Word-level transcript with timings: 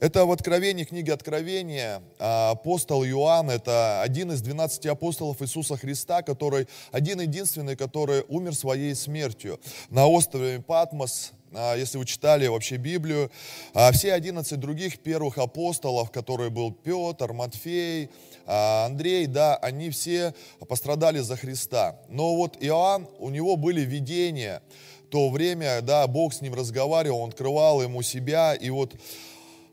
Это 0.00 0.24
в 0.24 0.32
Откровении, 0.32 0.84
книга 0.84 1.12
Откровения, 1.12 2.02
а, 2.18 2.52
апостол 2.52 3.04
Иоанн, 3.04 3.50
это 3.50 4.00
один 4.00 4.32
из 4.32 4.40
12 4.40 4.86
апостолов 4.86 5.42
Иисуса 5.42 5.76
Христа, 5.76 6.22
который, 6.22 6.68
один-единственный, 6.90 7.76
который 7.76 8.24
умер 8.28 8.54
своей 8.54 8.94
смертью. 8.94 9.60
На 9.90 10.06
острове 10.06 10.62
Патмос, 10.62 11.32
а, 11.52 11.76
если 11.76 11.98
вы 11.98 12.06
читали 12.06 12.46
вообще 12.46 12.78
Библию, 12.78 13.30
а, 13.74 13.92
все 13.92 14.14
11 14.14 14.58
других 14.58 15.00
первых 15.00 15.36
апостолов, 15.36 16.10
которые 16.10 16.48
был 16.48 16.72
Петр, 16.72 17.34
Матфей, 17.34 18.08
Андрей, 18.46 19.26
да, 19.26 19.56
они 19.56 19.90
все 19.90 20.34
пострадали 20.66 21.18
за 21.18 21.36
Христа. 21.36 21.96
Но 22.08 22.36
вот 22.36 22.56
Иоанн, 22.58 23.06
у 23.18 23.28
него 23.28 23.56
были 23.56 23.82
видения, 23.82 24.62
то 25.10 25.28
время, 25.28 25.82
да, 25.82 26.06
Бог 26.06 26.32
с 26.32 26.40
ним 26.40 26.54
разговаривал, 26.54 27.18
он 27.18 27.30
открывал 27.30 27.82
ему 27.82 28.00
себя, 28.00 28.54
и 28.54 28.70
вот 28.70 28.94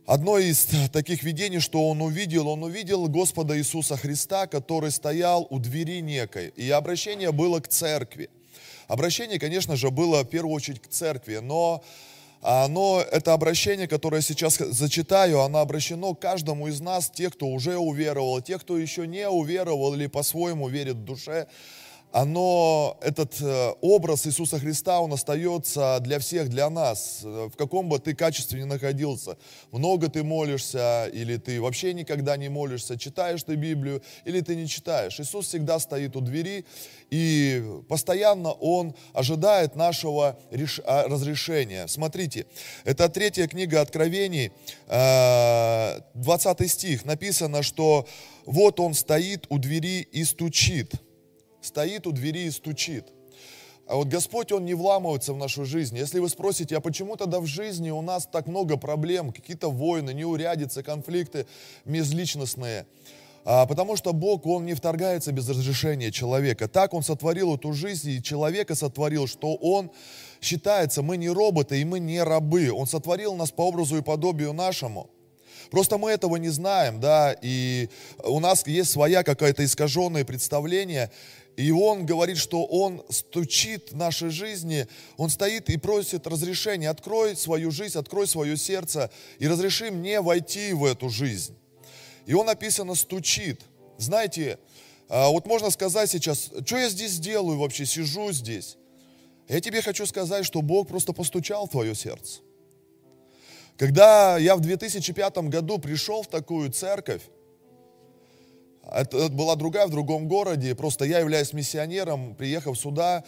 Одно 0.08 0.38
из 0.38 0.70
таких 0.94 1.24
видений, 1.24 1.60
что 1.60 1.90
он 1.90 2.02
увидел, 2.02 2.48
он 2.48 2.64
увидел 2.64 3.10
Господа 3.10 3.58
Иисуса 3.58 3.98
Христа, 3.98 4.48
который 4.48 4.90
стоял 4.90 5.46
у 5.50 5.60
двери 5.60 6.00
некой. 6.00 6.54
И 6.56 6.70
обращение 6.70 7.34
было 7.34 7.60
к 7.60 7.68
церкви. 7.68 8.30
Обращение, 8.88 9.38
конечно 9.38 9.76
же, 9.76 9.90
было 9.90 10.24
в 10.24 10.30
первую 10.30 10.56
очередь 10.56 10.82
к 10.82 10.88
церкви, 10.88 11.40
но, 11.44 11.84
а, 12.42 12.70
но 12.70 13.02
это 13.02 13.34
обращение, 13.34 13.90
которое 13.90 14.18
я 14.18 14.22
сейчас 14.22 14.56
зачитаю, 14.56 15.42
оно 15.42 15.60
обращено 15.60 16.16
каждому 16.16 16.70
из 16.70 16.80
нас, 16.80 17.10
тех, 17.10 17.34
кто 17.34 17.48
уже 17.48 17.76
уверовал, 17.76 18.42
тех, 18.42 18.62
кто 18.62 18.78
еще 18.78 19.08
не 19.08 19.28
уверовал 19.28 19.94
или 19.94 20.08
по-своему 20.08 20.70
верит 20.70 20.96
в 20.96 21.04
душе 21.04 21.48
оно, 22.18 22.98
этот 23.02 23.40
э, 23.42 23.74
образ 23.82 24.26
Иисуса 24.26 24.58
Христа, 24.58 25.02
он 25.02 25.14
остается 25.14 26.00
для 26.02 26.18
всех, 26.18 26.50
для 26.50 26.68
нас, 26.68 27.20
в 27.22 27.52
каком 27.52 27.90
бы 27.90 28.00
ты 28.00 28.16
качестве 28.16 28.62
ни 28.62 28.64
находился. 28.64 29.38
Много 29.72 30.10
ты 30.10 30.24
молишься, 30.24 31.12
или 31.14 31.38
ты 31.38 31.62
вообще 31.62 31.94
никогда 31.94 32.36
не 32.36 32.50
молишься, 32.50 32.98
читаешь 32.98 33.44
ты 33.44 33.54
Библию, 33.54 34.02
или 34.26 34.42
ты 34.42 34.56
не 34.56 34.68
читаешь. 34.68 35.20
Иисус 35.20 35.46
всегда 35.46 35.78
стоит 35.78 36.16
у 36.16 36.22
двери, 36.22 36.66
и 37.12 37.64
постоянно 37.88 38.52
Он 38.52 38.96
ожидает 39.14 39.76
нашего 39.76 40.40
а, 40.86 41.04
разрешения. 41.08 41.86
Смотрите, 41.88 42.48
это 42.84 43.10
третья 43.10 43.46
книга 43.48 43.80
Откровений, 43.80 44.52
20 44.88 46.62
э, 46.62 46.68
стих, 46.68 47.06
написано, 47.06 47.62
что 47.62 48.08
вот 48.48 48.80
Он 48.80 48.96
стоит 48.96 49.46
у 49.50 49.60
двери 49.60 50.02
и 50.12 50.24
стучит– 50.24 50.94
стоит 51.68 52.08
у 52.08 52.12
двери 52.12 52.46
и 52.46 52.52
стучит. 52.52 53.08
А 53.88 53.96
вот 53.96 54.08
Господь, 54.08 54.52
Он 54.52 54.66
не 54.66 54.74
вламывается 54.74 55.34
в 55.34 55.38
нашу 55.38 55.64
жизнь. 55.64 55.98
Если 55.98 56.20
вы 56.20 56.28
спросите, 56.28 56.76
а 56.76 56.82
почему 56.82 57.16
тогда 57.16 57.40
в 57.40 57.46
жизни 57.46 57.90
у 57.90 58.02
нас 58.02 58.28
так 58.30 58.48
много 58.48 58.76
проблем, 58.76 59.32
какие-то 59.32 59.72
войны, 59.72 60.14
неурядицы, 60.14 60.84
конфликты 60.84 61.48
межличностные? 61.86 62.86
А, 63.46 63.66
потому 63.66 63.96
что 63.96 64.12
Бог, 64.12 64.46
Он 64.46 64.66
не 64.66 64.74
вторгается 64.74 65.32
без 65.32 65.48
разрешения 65.48 66.12
человека. 66.12 66.68
Так 66.68 66.94
Он 66.94 67.02
сотворил 67.02 67.56
эту 67.56 67.72
жизнь, 67.72 68.10
и 68.10 68.22
человека 68.22 68.76
сотворил, 68.76 69.26
что 69.26 69.56
Он 69.56 69.90
считается, 70.42 71.02
мы 71.02 71.16
не 71.16 71.30
роботы, 71.30 71.80
и 71.80 71.86
мы 71.86 72.00
не 72.00 72.22
рабы. 72.22 72.72
Он 72.74 72.88
сотворил 72.88 73.36
нас 73.36 73.52
по 73.52 73.62
образу 73.62 73.96
и 73.98 74.02
подобию 74.02 74.52
нашему. 74.52 75.10
Просто 75.72 75.98
мы 75.98 76.12
этого 76.12 76.36
не 76.36 76.50
знаем, 76.50 77.00
да, 77.00 77.36
и 77.42 77.90
у 78.24 78.40
нас 78.40 78.66
есть 78.68 78.92
своя 78.92 79.24
какая-то 79.24 79.64
искаженное 79.64 80.26
представление, 80.26 81.12
и 81.58 81.72
он 81.72 82.06
говорит, 82.06 82.38
что 82.38 82.64
он 82.66 83.04
стучит 83.10 83.92
в 83.92 83.96
нашей 83.96 84.30
жизни, 84.30 84.88
он 85.18 85.32
стоит 85.32 85.72
и 85.72 85.78
просит 85.78 86.28
разрешения, 86.28 86.88
открой 86.88 87.36
свою 87.36 87.72
жизнь, 87.72 87.98
открой 87.98 88.28
свое 88.28 88.56
сердце 88.56 89.10
и 89.40 89.48
разреши 89.48 89.90
мне 89.90 90.22
войти 90.22 90.72
в 90.74 90.86
эту 90.86 91.10
жизнь. 91.10 91.58
И 92.28 92.34
он 92.36 92.46
написано 92.46 92.94
стучит. 92.94 93.62
Знаете, 93.98 94.60
а, 95.10 95.30
вот 95.30 95.48
можно 95.48 95.72
сказать 95.72 96.12
сейчас, 96.12 96.52
что 96.64 96.78
я 96.78 96.90
здесь 96.90 97.18
делаю 97.18 97.58
вообще, 97.58 97.88
сижу 97.88 98.32
здесь. 98.32 98.78
Я 99.50 99.60
тебе 99.60 99.82
хочу 99.82 100.06
сказать, 100.06 100.46
что 100.46 100.62
Бог 100.62 100.88
просто 100.88 101.12
постучал 101.12 101.66
в 101.66 101.72
твое 101.72 101.96
сердце. 101.96 102.42
Когда 103.78 104.38
я 104.38 104.56
в 104.56 104.60
2005 104.60 105.38
году 105.50 105.80
пришел 105.80 106.22
в 106.22 106.28
такую 106.28 106.72
церковь, 106.72 107.24
это 108.92 109.30
была 109.30 109.56
другая 109.56 109.88
в 109.88 109.92
другом 109.92 110.28
городе. 110.28 110.76
Просто 110.76 111.06
я 111.06 111.20
являюсь 111.20 111.54
миссионером, 111.54 112.36
приехав 112.36 112.78
сюда, 112.78 113.24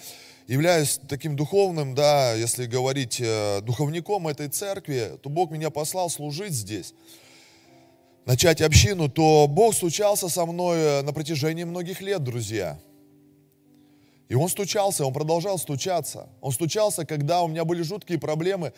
являюсь 0.48 1.00
таким 1.08 1.36
духовным, 1.36 1.96
да, 1.96 2.34
если 2.34 2.66
говорить, 2.66 3.22
э, 3.22 3.62
духовником 3.62 4.28
этой 4.28 4.48
церкви, 4.48 5.18
то 5.22 5.30
Бог 5.30 5.52
меня 5.52 5.70
послал 5.70 6.10
служить 6.10 6.54
здесь, 6.54 6.94
начать 8.26 8.62
общину, 8.62 9.10
то 9.10 9.48
Бог 9.48 9.76
стучался 9.76 10.28
со 10.30 10.46
мной 10.46 10.78
э, 10.78 11.02
на 11.04 11.14
протяжении 11.14 11.66
многих 11.66 12.02
лет, 12.02 12.24
друзья. 12.24 12.80
И 14.28 14.36
Он 14.36 14.50
стучался, 14.50 15.06
Он 15.06 15.14
продолжал 15.14 15.58
стучаться. 15.58 16.30
Он 16.42 16.52
стучался, 16.52 17.06
когда 17.06 17.42
у 17.42 17.48
меня 17.48 17.66
были 17.66 17.82
жуткие 17.82 18.20
проблемы, 18.20 18.74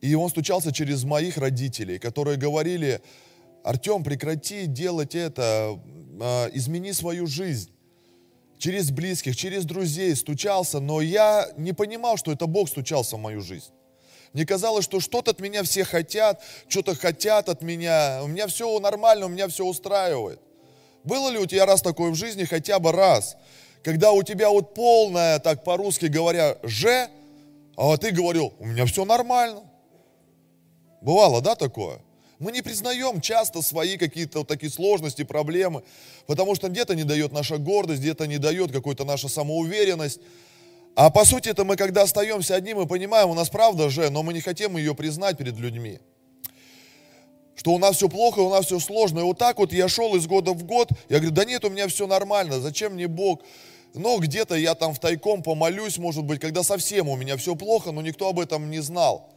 и 0.00 0.14
Он 0.14 0.28
стучался 0.30 0.72
через 0.72 1.04
моих 1.04 1.36
родителей, 1.36 1.98
которые 1.98 2.36
говорили, 2.36 3.00
Артем, 3.64 4.02
прекрати 4.02 4.66
делать 4.66 5.14
это, 5.14 5.78
а, 6.20 6.48
измени 6.52 6.92
свою 6.92 7.26
жизнь. 7.26 7.70
Через 8.58 8.90
близких, 8.90 9.36
через 9.36 9.64
друзей 9.64 10.14
стучался, 10.14 10.78
но 10.80 11.00
я 11.00 11.48
не 11.56 11.72
понимал, 11.72 12.16
что 12.16 12.30
это 12.30 12.46
Бог 12.46 12.68
стучался 12.68 13.16
в 13.16 13.20
мою 13.20 13.40
жизнь. 13.40 13.72
Мне 14.32 14.46
казалось, 14.46 14.84
что 14.84 15.00
что-то 15.00 15.32
от 15.32 15.40
меня 15.40 15.62
все 15.62 15.84
хотят, 15.84 16.42
что-то 16.68 16.94
хотят 16.94 17.48
от 17.48 17.62
меня. 17.62 18.20
У 18.22 18.28
меня 18.28 18.46
все 18.46 18.78
нормально, 18.80 19.26
у 19.26 19.28
меня 19.28 19.48
все 19.48 19.64
устраивает. 19.64 20.40
Было 21.04 21.28
ли 21.28 21.38
у 21.38 21.46
тебя 21.46 21.66
раз 21.66 21.82
такое 21.82 22.10
в 22.10 22.14
жизни, 22.14 22.44
хотя 22.44 22.78
бы 22.78 22.92
раз, 22.92 23.36
когда 23.82 24.12
у 24.12 24.22
тебя 24.22 24.48
вот 24.48 24.74
полное, 24.74 25.38
так 25.38 25.64
по-русски 25.64 26.06
говоря, 26.06 26.56
«же», 26.62 27.08
а 27.76 27.96
ты 27.96 28.10
говорил, 28.12 28.54
у 28.58 28.66
меня 28.66 28.86
все 28.86 29.04
нормально. 29.04 29.62
Бывало, 31.00 31.40
да, 31.40 31.56
такое? 31.56 32.00
Мы 32.42 32.50
не 32.50 32.60
признаем 32.60 33.20
часто 33.20 33.62
свои 33.62 33.96
какие-то 33.96 34.40
вот 34.40 34.48
такие 34.48 34.70
сложности, 34.70 35.22
проблемы, 35.22 35.84
потому 36.26 36.56
что 36.56 36.68
где-то 36.68 36.96
не 36.96 37.04
дает 37.04 37.30
наша 37.30 37.56
гордость, 37.56 38.00
где-то 38.00 38.26
не 38.26 38.38
дает 38.38 38.72
какая-то 38.72 39.04
наша 39.04 39.28
самоуверенность. 39.28 40.18
А 40.96 41.08
по 41.10 41.24
сути 41.24 41.50
это 41.50 41.62
мы, 41.64 41.76
когда 41.76 42.02
остаемся 42.02 42.56
одни, 42.56 42.74
мы 42.74 42.88
понимаем, 42.88 43.30
у 43.30 43.34
нас 43.34 43.48
правда 43.48 43.88
же, 43.90 44.10
но 44.10 44.24
мы 44.24 44.32
не 44.32 44.40
хотим 44.40 44.76
ее 44.76 44.92
признать 44.92 45.38
перед 45.38 45.56
людьми. 45.56 46.00
Что 47.54 47.74
у 47.74 47.78
нас 47.78 47.98
все 47.98 48.08
плохо, 48.08 48.40
у 48.40 48.50
нас 48.50 48.66
все 48.66 48.80
сложно. 48.80 49.20
И 49.20 49.22
вот 49.22 49.38
так 49.38 49.58
вот 49.58 49.72
я 49.72 49.86
шел 49.86 50.16
из 50.16 50.26
года 50.26 50.50
в 50.52 50.64
год, 50.64 50.88
я 51.08 51.18
говорю, 51.18 51.30
да 51.30 51.44
нет, 51.44 51.64
у 51.64 51.70
меня 51.70 51.86
все 51.86 52.08
нормально, 52.08 52.58
зачем 52.58 52.94
мне 52.94 53.06
Бог? 53.06 53.42
Но 53.94 54.18
где-то 54.18 54.56
я 54.56 54.74
там 54.74 54.94
в 54.94 54.98
тайком 54.98 55.44
помолюсь, 55.44 55.96
может 55.96 56.24
быть, 56.24 56.40
когда 56.40 56.64
совсем 56.64 57.08
у 57.08 57.14
меня 57.14 57.36
все 57.36 57.54
плохо, 57.54 57.92
но 57.92 58.02
никто 58.02 58.28
об 58.28 58.40
этом 58.40 58.68
не 58.68 58.80
знал. 58.80 59.28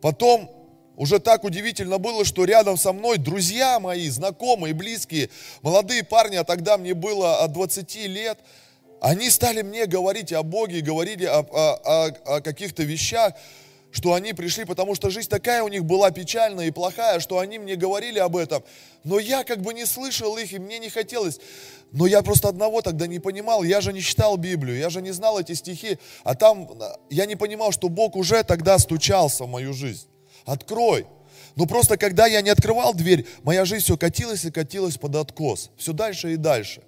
Потом 0.00 0.55
уже 0.96 1.18
так 1.18 1.44
удивительно 1.44 1.98
было, 1.98 2.24
что 2.24 2.44
рядом 2.44 2.76
со 2.76 2.92
мной 2.92 3.18
друзья 3.18 3.78
мои, 3.78 4.08
знакомые, 4.08 4.74
близкие, 4.74 5.30
молодые 5.62 6.02
парни, 6.02 6.36
а 6.36 6.44
тогда 6.44 6.78
мне 6.78 6.94
было 6.94 7.42
от 7.42 7.52
20 7.52 7.94
лет, 8.06 8.38
они 9.00 9.28
стали 9.30 9.62
мне 9.62 9.86
говорить 9.86 10.32
о 10.32 10.42
Боге, 10.42 10.80
говорили 10.80 11.26
о, 11.26 11.40
о, 11.40 11.80
о, 11.84 12.36
о 12.36 12.40
каких-то 12.40 12.82
вещах, 12.82 13.34
что 13.92 14.14
они 14.14 14.32
пришли, 14.32 14.64
потому 14.64 14.94
что 14.94 15.10
жизнь 15.10 15.28
такая 15.28 15.62
у 15.62 15.68
них 15.68 15.84
была 15.84 16.10
печальная 16.10 16.66
и 16.66 16.70
плохая, 16.70 17.20
что 17.20 17.38
они 17.38 17.58
мне 17.58 17.76
говорили 17.76 18.18
об 18.18 18.36
этом. 18.36 18.62
Но 19.04 19.18
я 19.18 19.44
как 19.44 19.60
бы 19.60 19.74
не 19.74 19.86
слышал 19.86 20.36
их, 20.36 20.52
и 20.52 20.58
мне 20.58 20.78
не 20.78 20.88
хотелось. 20.88 21.38
Но 21.92 22.06
я 22.06 22.22
просто 22.22 22.48
одного 22.48 22.82
тогда 22.82 23.06
не 23.06 23.20
понимал, 23.20 23.62
я 23.62 23.80
же 23.80 23.92
не 23.92 24.00
читал 24.00 24.36
Библию, 24.36 24.76
я 24.76 24.90
же 24.90 25.00
не 25.00 25.12
знал 25.12 25.38
эти 25.38 25.52
стихи, 25.52 25.98
а 26.24 26.34
там 26.34 26.68
я 27.10 27.26
не 27.26 27.36
понимал, 27.36 27.70
что 27.70 27.88
Бог 27.88 28.16
уже 28.16 28.42
тогда 28.42 28.78
стучался 28.78 29.44
в 29.44 29.48
мою 29.48 29.72
жизнь 29.72 30.08
открой. 30.46 31.06
Но 31.56 31.66
просто 31.66 31.96
когда 31.96 32.26
я 32.26 32.40
не 32.40 32.50
открывал 32.50 32.94
дверь, 32.94 33.26
моя 33.42 33.64
жизнь 33.64 33.84
все 33.84 33.96
катилась 33.96 34.44
и 34.44 34.50
катилась 34.50 34.96
под 34.96 35.16
откос. 35.16 35.70
Все 35.76 35.92
дальше 35.92 36.32
и 36.32 36.36
дальше. 36.36 36.82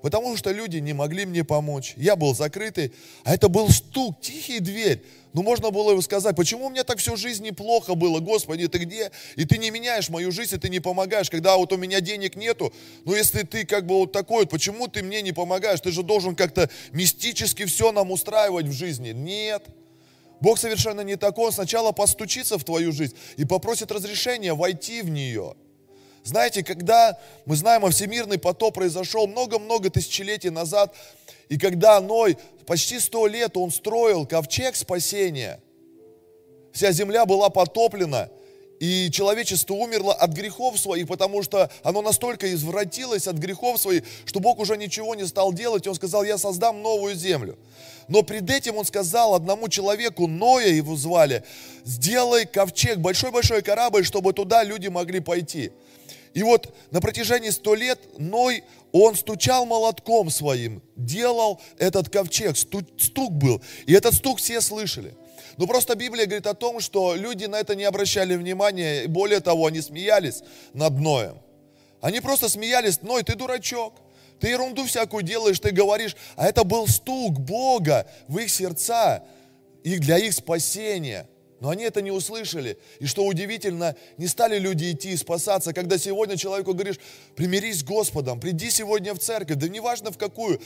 Потому 0.00 0.36
что 0.36 0.50
люди 0.50 0.78
не 0.78 0.92
могли 0.92 1.26
мне 1.26 1.44
помочь. 1.44 1.94
Я 1.96 2.16
был 2.16 2.34
закрытый, 2.34 2.92
а 3.24 3.34
это 3.34 3.48
был 3.48 3.68
стук, 3.68 4.20
тихий 4.20 4.60
дверь. 4.60 5.02
Ну, 5.32 5.42
можно 5.42 5.70
было 5.70 5.94
бы 5.94 6.02
сказать, 6.02 6.36
почему 6.36 6.66
у 6.66 6.70
меня 6.70 6.84
так 6.84 6.98
всю 6.98 7.16
жизнь 7.16 7.44
неплохо 7.44 7.94
было, 7.94 8.20
Господи, 8.20 8.68
ты 8.68 8.78
где? 8.78 9.10
И 9.36 9.44
ты 9.44 9.58
не 9.58 9.70
меняешь 9.70 10.08
мою 10.10 10.30
жизнь, 10.30 10.56
и 10.56 10.58
ты 10.58 10.68
не 10.68 10.80
помогаешь, 10.80 11.30
когда 11.30 11.56
вот 11.56 11.72
у 11.72 11.76
меня 11.76 12.00
денег 12.00 12.36
нету. 12.36 12.72
Ну, 13.04 13.14
если 13.14 13.42
ты 13.42 13.64
как 13.64 13.86
бы 13.86 13.94
вот 13.94 14.12
такой, 14.12 14.46
почему 14.46 14.88
ты 14.88 15.02
мне 15.02 15.22
не 15.22 15.32
помогаешь? 15.32 15.80
Ты 15.80 15.90
же 15.90 16.02
должен 16.02 16.36
как-то 16.36 16.68
мистически 16.92 17.64
все 17.64 17.92
нам 17.92 18.10
устраивать 18.10 18.66
в 18.66 18.72
жизни. 18.72 19.10
Нет. 19.10 19.64
Бог 20.42 20.58
совершенно 20.58 21.02
не 21.02 21.14
такой, 21.16 21.46
Он 21.46 21.52
сначала 21.52 21.92
постучится 21.92 22.58
в 22.58 22.64
твою 22.64 22.90
жизнь 22.90 23.16
и 23.36 23.44
попросит 23.44 23.92
разрешения 23.92 24.54
войти 24.54 25.00
в 25.02 25.08
нее. 25.08 25.54
Знаете, 26.24 26.64
когда 26.64 27.16
мы 27.46 27.54
знаем, 27.54 27.84
о 27.84 27.90
всемирный 27.90 28.38
потоп 28.38 28.74
произошел 28.74 29.28
много-много 29.28 29.88
тысячелетий 29.88 30.50
назад, 30.50 30.92
и 31.48 31.56
когда 31.56 32.00
Ной 32.00 32.36
почти 32.66 32.98
сто 32.98 33.28
лет 33.28 33.56
он 33.56 33.70
строил 33.70 34.26
ковчег 34.26 34.74
спасения, 34.74 35.60
вся 36.72 36.90
земля 36.90 37.24
была 37.24 37.48
потоплена, 37.48 38.28
и 38.82 39.12
человечество 39.12 39.74
умерло 39.74 40.12
от 40.12 40.32
грехов 40.32 40.76
своих, 40.76 41.06
потому 41.06 41.44
что 41.44 41.70
оно 41.84 42.02
настолько 42.02 42.52
извратилось 42.52 43.28
от 43.28 43.36
грехов 43.36 43.80
своих, 43.80 44.02
что 44.24 44.40
Бог 44.40 44.58
уже 44.58 44.76
ничего 44.76 45.14
не 45.14 45.24
стал 45.24 45.52
делать. 45.52 45.86
И 45.86 45.88
Он 45.88 45.94
сказал, 45.94 46.24
я 46.24 46.36
создам 46.36 46.82
новую 46.82 47.14
землю. 47.14 47.56
Но 48.08 48.24
пред 48.24 48.50
этим 48.50 48.76
Он 48.76 48.84
сказал 48.84 49.34
одному 49.34 49.68
человеку, 49.68 50.26
Ноя 50.26 50.66
его 50.66 50.96
звали, 50.96 51.44
сделай 51.84 52.44
ковчег, 52.44 52.98
большой-большой 52.98 53.62
корабль, 53.62 54.04
чтобы 54.04 54.32
туда 54.32 54.64
люди 54.64 54.88
могли 54.88 55.20
пойти. 55.20 55.70
И 56.34 56.42
вот 56.42 56.74
на 56.90 57.00
протяжении 57.00 57.50
сто 57.50 57.76
лет 57.76 58.00
Ной, 58.18 58.64
он 58.90 59.14
стучал 59.14 59.64
молотком 59.64 60.28
своим, 60.28 60.82
делал 60.96 61.60
этот 61.78 62.08
ковчег, 62.08 62.56
стук, 62.56 62.82
стук 62.98 63.30
был. 63.30 63.62
И 63.86 63.92
этот 63.92 64.14
стук 64.14 64.40
все 64.40 64.60
слышали. 64.60 65.14
Но 65.56 65.66
просто 65.66 65.94
Библия 65.94 66.26
говорит 66.26 66.46
о 66.46 66.54
том, 66.54 66.80
что 66.80 67.14
люди 67.14 67.46
на 67.46 67.60
это 67.60 67.74
не 67.74 67.84
обращали 67.84 68.36
внимания, 68.36 69.04
и 69.04 69.06
более 69.06 69.40
того, 69.40 69.66
они 69.66 69.80
смеялись 69.80 70.42
над 70.72 70.98
Ноем. 70.98 71.38
Они 72.00 72.20
просто 72.20 72.48
смеялись, 72.48 73.02
Ной, 73.02 73.22
ты 73.22 73.34
дурачок, 73.36 73.94
ты 74.40 74.48
ерунду 74.48 74.84
всякую 74.84 75.22
делаешь, 75.22 75.60
ты 75.60 75.70
говоришь, 75.70 76.16
а 76.34 76.48
это 76.48 76.64
был 76.64 76.88
стук 76.88 77.38
Бога 77.38 78.06
в 78.26 78.38
их 78.38 78.50
сердца, 78.50 79.22
их, 79.84 80.00
для 80.00 80.18
их 80.18 80.34
спасения. 80.34 81.28
Но 81.60 81.68
они 81.70 81.84
это 81.84 82.02
не 82.02 82.10
услышали. 82.10 82.76
И 82.98 83.06
что 83.06 83.24
удивительно, 83.24 83.94
не 84.16 84.26
стали 84.26 84.58
люди 84.58 84.90
идти 84.90 85.10
и 85.10 85.16
спасаться. 85.16 85.72
Когда 85.72 85.96
сегодня 85.96 86.36
человеку 86.36 86.74
говоришь, 86.74 86.98
примирись 87.36 87.78
с 87.78 87.84
Господом, 87.84 88.40
приди 88.40 88.68
сегодня 88.68 89.14
в 89.14 89.20
церковь, 89.20 89.58
да 89.58 89.68
неважно 89.68 90.10
в 90.10 90.18
какую, 90.18 90.60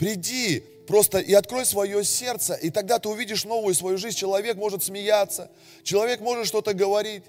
приди, 0.00 0.64
Просто 0.90 1.20
и 1.20 1.32
открой 1.34 1.64
свое 1.64 2.02
сердце, 2.02 2.54
и 2.54 2.68
тогда 2.68 2.98
ты 2.98 3.08
увидишь 3.08 3.44
новую 3.44 3.76
свою 3.76 3.96
жизнь. 3.96 4.16
Человек 4.16 4.56
может 4.56 4.82
смеяться, 4.82 5.48
человек 5.84 6.18
может 6.18 6.48
что-то 6.48 6.74
говорить. 6.74 7.22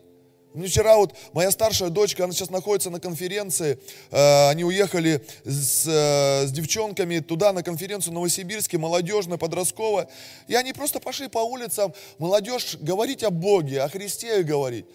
Мне 0.56 0.66
вчера 0.66 0.98
вот 0.98 1.14
моя 1.34 1.52
старшая 1.52 1.92
дочка, 1.92 2.24
она 2.24 2.34
сейчас 2.34 2.50
находится 2.50 2.90
на 2.90 3.00
конференции, 3.00 3.78
э, 4.10 4.50
они 4.50 4.64
уехали 4.64 5.24
с, 5.46 5.86
э, 5.86 6.48
с 6.48 6.52
девчонками 6.52 7.20
туда 7.20 7.54
на 7.54 7.62
конференцию 7.62 8.14
в 8.14 8.16
Новосибирске, 8.16 8.80
молодежная, 8.80 9.38
подростковая, 9.38 10.10
и 10.48 10.56
они 10.56 10.74
просто 10.74 11.00
пошли 11.00 11.28
по 11.28 11.40
улицам, 11.44 11.94
молодежь, 12.18 12.78
говорить 12.82 13.22
о 13.24 13.30
Боге, 13.30 13.84
о 13.84 13.90
Христе 13.90 14.42
говорить. 14.42 14.88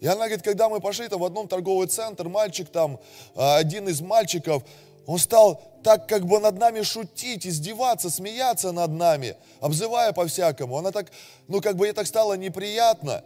И 0.00 0.06
она 0.08 0.26
говорит, 0.26 0.42
когда 0.42 0.68
мы 0.68 0.80
пошли 0.80 1.06
там 1.06 1.20
в 1.20 1.24
одном 1.24 1.46
торговый 1.46 1.86
центр, 1.86 2.28
мальчик 2.28 2.68
там, 2.68 2.98
э, 3.36 3.54
один 3.58 3.88
из 3.88 4.00
мальчиков, 4.00 4.64
он 5.06 5.18
стал 5.18 5.62
так 5.82 6.08
как 6.08 6.26
бы 6.26 6.38
над 6.40 6.58
нами 6.58 6.82
шутить, 6.82 7.46
издеваться, 7.46 8.10
смеяться 8.10 8.72
над 8.72 8.90
нами, 8.90 9.36
обзывая 9.60 10.12
по-всякому. 10.12 10.76
Она 10.78 10.90
так, 10.90 11.10
ну 11.46 11.60
как 11.60 11.76
бы 11.76 11.86
ей 11.86 11.92
так 11.92 12.06
стало 12.06 12.34
неприятно 12.34 13.24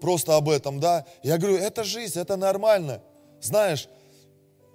просто 0.00 0.36
об 0.36 0.48
этом, 0.48 0.80
да. 0.80 1.04
Я 1.22 1.38
говорю, 1.38 1.56
это 1.56 1.84
жизнь, 1.84 2.18
это 2.18 2.36
нормально. 2.36 3.02
Знаешь, 3.40 3.88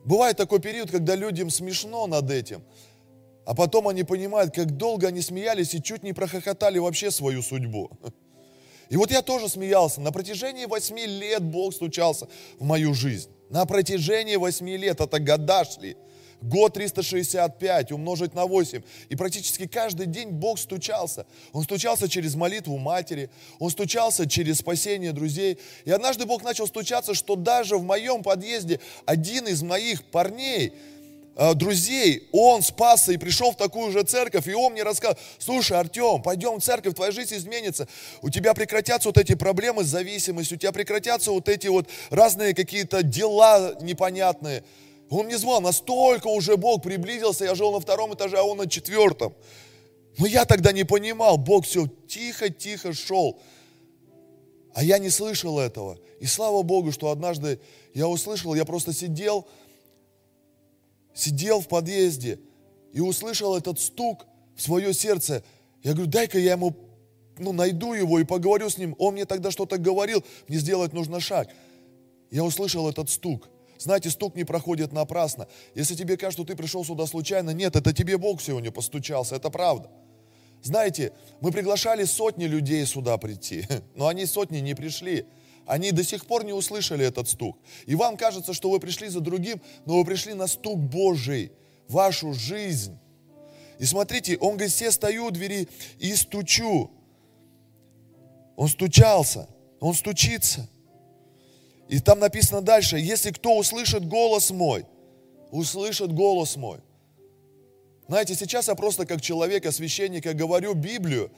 бывает 0.05 0.37
такой 0.37 0.59
период, 0.59 0.91
когда 0.91 1.15
людям 1.15 1.49
смешно 1.49 2.07
над 2.07 2.29
этим, 2.31 2.63
а 3.45 3.53
потом 3.53 3.87
они 3.87 4.03
понимают, 4.03 4.53
как 4.53 4.77
долго 4.77 5.07
они 5.07 5.21
смеялись 5.21 5.73
и 5.73 5.81
чуть 5.81 6.03
не 6.03 6.13
прохохотали 6.13 6.79
вообще 6.79 7.11
свою 7.11 7.41
судьбу. 7.41 7.91
И 8.89 8.97
вот 8.97 9.11
я 9.11 9.21
тоже 9.21 9.49
смеялся. 9.49 9.99
На 9.99 10.11
протяжении 10.11 10.65
восьми 10.65 11.05
лет 11.05 11.43
Бог 11.43 11.73
стучался 11.73 12.27
в 12.59 12.63
мою 12.63 12.93
жизнь. 12.93 13.29
На 13.49 13.65
протяжении 13.65 14.35
восьми 14.35 14.77
лет, 14.77 15.01
это 15.01 15.19
года 15.19 15.65
шли. 15.65 15.97
Год 16.41 16.73
365 16.73 17.91
умножить 17.91 18.33
на 18.33 18.45
8. 18.45 18.81
И 19.09 19.15
практически 19.15 19.67
каждый 19.67 20.05
день 20.05 20.29
Бог 20.29 20.59
стучался. 20.59 21.25
Он 21.53 21.63
стучался 21.63 22.07
через 22.07 22.35
молитву 22.35 22.77
матери, 22.77 23.29
Он 23.59 23.69
стучался 23.69 24.27
через 24.27 24.59
спасение 24.59 25.11
друзей. 25.11 25.57
И 25.85 25.91
однажды 25.91 26.25
Бог 26.25 26.43
начал 26.43 26.67
стучаться, 26.67 27.13
что 27.13 27.35
даже 27.35 27.77
в 27.77 27.83
моем 27.83 28.23
подъезде 28.23 28.79
один 29.05 29.47
из 29.47 29.63
моих 29.63 30.03
парней, 30.05 30.73
э, 31.35 31.53
друзей, 31.53 32.27
он 32.31 32.61
спасся 32.61 33.11
и 33.11 33.17
пришел 33.17 33.51
в 33.51 33.57
такую 33.57 33.91
же 33.91 34.03
церковь, 34.03 34.47
и 34.47 34.53
он 34.53 34.73
мне 34.73 34.83
рассказал, 34.83 35.17
слушай, 35.37 35.77
Артем, 35.77 36.21
пойдем 36.21 36.59
в 36.59 36.63
церковь, 36.63 36.95
твоя 36.95 37.11
жизнь 37.11 37.35
изменится, 37.35 37.87
у 38.21 38.29
тебя 38.29 38.53
прекратятся 38.53 39.09
вот 39.09 39.17
эти 39.17 39.35
проблемы 39.35 39.83
с 39.83 39.87
зависимостью, 39.87 40.57
у 40.57 40.59
тебя 40.59 40.71
прекратятся 40.71 41.31
вот 41.31 41.49
эти 41.49 41.67
вот 41.67 41.87
разные 42.09 42.53
какие-то 42.53 43.03
дела 43.03 43.75
непонятные. 43.81 44.63
Он 45.09 45.25
мне 45.27 45.37
звал, 45.37 45.61
настолько 45.61 46.27
уже 46.27 46.57
Бог 46.57 46.81
приблизился, 46.81 47.45
я 47.45 47.55
жил 47.55 47.71
на 47.71 47.79
втором 47.79 48.13
этаже, 48.13 48.37
а 48.37 48.43
он 48.43 48.57
на 48.57 48.67
четвертом. 48.67 49.33
Но 50.17 50.25
я 50.25 50.45
тогда 50.45 50.71
не 50.71 50.83
понимал, 50.83 51.37
Бог 51.37 51.65
все 51.65 51.87
тихо-тихо 52.07 52.93
шел. 52.93 53.39
А 54.73 54.83
я 54.83 54.97
не 54.97 55.09
слышал 55.09 55.59
этого. 55.59 55.97
И 56.19 56.25
слава 56.25 56.63
Богу, 56.63 56.91
что 56.91 57.11
однажды 57.11 57.59
я 57.93 58.07
услышал, 58.07 58.55
я 58.55 58.65
просто 58.65 58.93
сидел, 58.93 59.47
сидел 61.13 61.61
в 61.61 61.67
подъезде 61.67 62.39
и 62.93 62.99
услышал 62.99 63.55
этот 63.55 63.79
стук 63.79 64.25
в 64.55 64.61
свое 64.61 64.93
сердце. 64.93 65.43
Я 65.83 65.93
говорю, 65.93 66.09
дай-ка 66.09 66.39
я 66.39 66.53
ему, 66.53 66.75
ну, 67.37 67.51
найду 67.51 67.93
его 67.93 68.19
и 68.19 68.23
поговорю 68.23 68.69
с 68.69 68.77
ним. 68.77 68.95
Он 68.97 69.13
мне 69.13 69.25
тогда 69.25 69.51
что-то 69.51 69.77
говорил, 69.77 70.23
мне 70.47 70.57
сделать 70.57 70.93
нужно 70.93 71.19
шаг. 71.19 71.49
Я 72.31 72.43
услышал 72.43 72.89
этот 72.89 73.09
стук. 73.09 73.49
Знаете, 73.77 74.09
стук 74.09 74.35
не 74.35 74.43
проходит 74.43 74.91
напрасно. 74.91 75.47
Если 75.73 75.95
тебе 75.95 76.17
кажется, 76.17 76.43
что 76.43 76.53
ты 76.53 76.55
пришел 76.55 76.83
сюда 76.85 77.05
случайно, 77.05 77.51
нет, 77.51 77.75
это 77.75 77.93
тебе 77.93 78.17
Бог 78.17 78.41
сегодня 78.41 78.71
постучался, 78.71 79.35
это 79.35 79.49
правда. 79.49 79.89
Знаете, 80.61 81.11
мы 81.41 81.51
приглашали 81.51 82.05
сотни 82.05 82.45
людей 82.45 82.85
сюда 82.85 83.17
прийти, 83.17 83.67
но 83.95 84.07
они 84.07 84.25
сотни 84.25 84.59
не 84.59 84.73
пришли. 84.73 85.25
Они 85.67 85.91
до 85.91 86.03
сих 86.03 86.25
пор 86.25 86.45
не 86.45 86.53
услышали 86.53 87.05
этот 87.05 87.27
стук. 87.27 87.57
И 87.85 87.95
вам 87.95 88.17
кажется, 88.17 88.53
что 88.53 88.69
вы 88.69 88.79
пришли 88.79 89.07
за 89.07 89.19
другим, 89.19 89.61
но 89.85 89.97
вы 89.97 90.05
пришли 90.05 90.33
на 90.33 90.47
стук 90.47 90.79
Божий, 90.79 91.51
вашу 91.87 92.33
жизнь. 92.33 92.97
И 93.79 93.85
смотрите, 93.85 94.37
он 94.37 94.53
говорит, 94.53 94.71
все 94.71 94.91
стою 94.91 95.25
у 95.25 95.31
двери 95.31 95.67
и 95.99 96.15
стучу. 96.15 96.91
Он 98.55 98.67
стучался, 98.69 99.49
он 99.79 99.93
стучится. 99.93 100.69
И 101.87 101.99
там 101.99 102.19
написано 102.19 102.61
дальше, 102.61 102.97
если 102.97 103.31
кто 103.31 103.57
услышит 103.57 104.07
голос 104.07 104.49
мой, 104.49 104.85
услышит 105.51 106.11
голос 106.11 106.55
мой. 106.55 106.79
Знаете, 108.07 108.35
сейчас 108.35 108.67
я 108.67 108.75
просто 108.75 109.05
как 109.05 109.21
человек, 109.21 109.71
священника 109.71 110.33
говорю 110.33 110.73
Библию. 110.73 111.31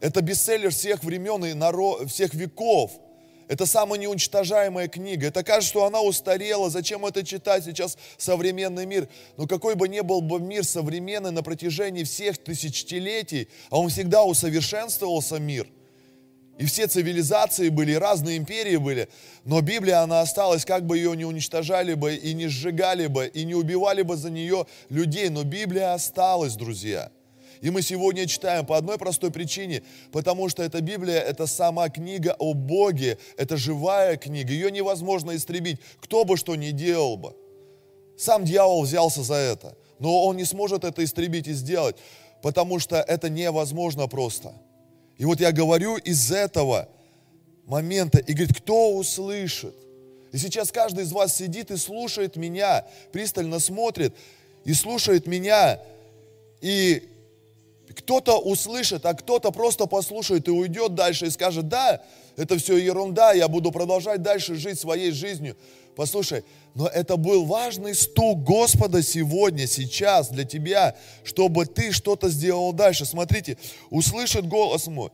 Это 0.00 0.20
бестселлер 0.20 0.70
всех 0.70 1.04
времен 1.04 1.44
и 1.44 1.54
народ, 1.54 2.10
всех 2.10 2.34
веков. 2.34 2.92
Это 3.48 3.66
самая 3.66 4.00
неуничтожаемая 4.00 4.88
книга. 4.88 5.26
Это 5.28 5.44
кажется, 5.44 5.68
что 5.68 5.84
она 5.84 6.00
устарела. 6.00 6.70
Зачем 6.70 7.04
это 7.04 7.22
читать 7.24 7.64
сейчас 7.64 7.98
современный 8.16 8.86
мир? 8.86 9.08
Но 9.36 9.46
какой 9.46 9.74
бы 9.74 9.88
ни 9.88 10.00
был 10.00 10.22
бы 10.22 10.40
мир 10.40 10.64
современный 10.64 11.32
на 11.32 11.42
протяжении 11.42 12.04
всех 12.04 12.38
тысячелетий, 12.38 13.48
а 13.70 13.78
он 13.78 13.88
всегда 13.88 14.24
усовершенствовался 14.24 15.38
мир– 15.38 15.68
и 16.58 16.66
все 16.66 16.86
цивилизации 16.86 17.70
были, 17.70 17.94
разные 17.94 18.36
империи 18.36 18.76
были. 18.76 19.08
Но 19.44 19.60
Библия, 19.62 20.02
она 20.02 20.20
осталась, 20.20 20.64
как 20.64 20.86
бы 20.86 20.98
ее 20.98 21.16
не 21.16 21.24
уничтожали 21.24 21.94
бы, 21.94 22.14
и 22.14 22.34
не 22.34 22.48
сжигали 22.48 23.06
бы, 23.06 23.26
и 23.26 23.44
не 23.44 23.54
убивали 23.54 24.02
бы 24.02 24.16
за 24.16 24.30
нее 24.30 24.66
людей. 24.90 25.28
Но 25.30 25.44
Библия 25.44 25.94
осталась, 25.94 26.54
друзья. 26.54 27.10
И 27.62 27.70
мы 27.70 27.80
сегодня 27.80 28.26
читаем 28.26 28.66
по 28.66 28.76
одной 28.76 28.98
простой 28.98 29.30
причине, 29.30 29.82
потому 30.10 30.48
что 30.48 30.64
эта 30.64 30.80
Библия, 30.80 31.20
это 31.20 31.46
сама 31.46 31.88
книга 31.88 32.34
о 32.38 32.54
Боге, 32.54 33.18
это 33.36 33.56
живая 33.56 34.16
книга, 34.16 34.52
ее 34.52 34.70
невозможно 34.70 35.34
истребить, 35.36 35.78
кто 36.00 36.24
бы 36.24 36.36
что 36.36 36.56
ни 36.56 36.70
делал 36.70 37.16
бы. 37.16 37.36
Сам 38.18 38.44
дьявол 38.44 38.82
взялся 38.82 39.22
за 39.22 39.34
это, 39.34 39.76
но 40.00 40.24
он 40.26 40.36
не 40.36 40.44
сможет 40.44 40.82
это 40.82 41.04
истребить 41.04 41.46
и 41.46 41.52
сделать, 41.52 41.96
потому 42.42 42.80
что 42.80 42.96
это 42.96 43.28
невозможно 43.30 44.08
просто. 44.08 44.52
И 45.18 45.24
вот 45.24 45.40
я 45.40 45.52
говорю 45.52 45.96
из 45.96 46.32
этого 46.32 46.88
момента, 47.66 48.18
и 48.18 48.32
говорит, 48.32 48.56
кто 48.56 48.96
услышит? 48.96 49.74
И 50.32 50.38
сейчас 50.38 50.72
каждый 50.72 51.04
из 51.04 51.12
вас 51.12 51.36
сидит 51.36 51.70
и 51.70 51.76
слушает 51.76 52.36
меня, 52.36 52.86
пристально 53.12 53.60
смотрит 53.60 54.14
и 54.64 54.72
слушает 54.72 55.26
меня. 55.26 55.78
И 56.60 57.08
кто-то 57.96 58.38
услышит, 58.38 59.04
а 59.04 59.14
кто-то 59.14 59.50
просто 59.50 59.86
послушает 59.86 60.48
и 60.48 60.50
уйдет 60.50 60.94
дальше 60.94 61.26
и 61.26 61.30
скажет, 61.30 61.68
да, 61.68 62.02
это 62.36 62.58
все 62.58 62.78
ерунда, 62.78 63.32
я 63.32 63.46
буду 63.48 63.70
продолжать 63.70 64.22
дальше 64.22 64.54
жить 64.54 64.78
своей 64.78 65.10
жизнью. 65.10 65.56
Послушай, 65.94 66.44
но 66.74 66.86
это 66.86 67.16
был 67.16 67.44
важный 67.44 67.94
стук 67.94 68.42
Господа 68.44 69.02
сегодня, 69.02 69.66
сейчас 69.66 70.28
для 70.30 70.44
тебя, 70.44 70.96
чтобы 71.22 71.66
ты 71.66 71.92
что-то 71.92 72.28
сделал 72.30 72.72
дальше. 72.72 73.04
Смотрите, 73.04 73.58
услышит 73.90 74.48
голос 74.48 74.86
мой. 74.86 75.10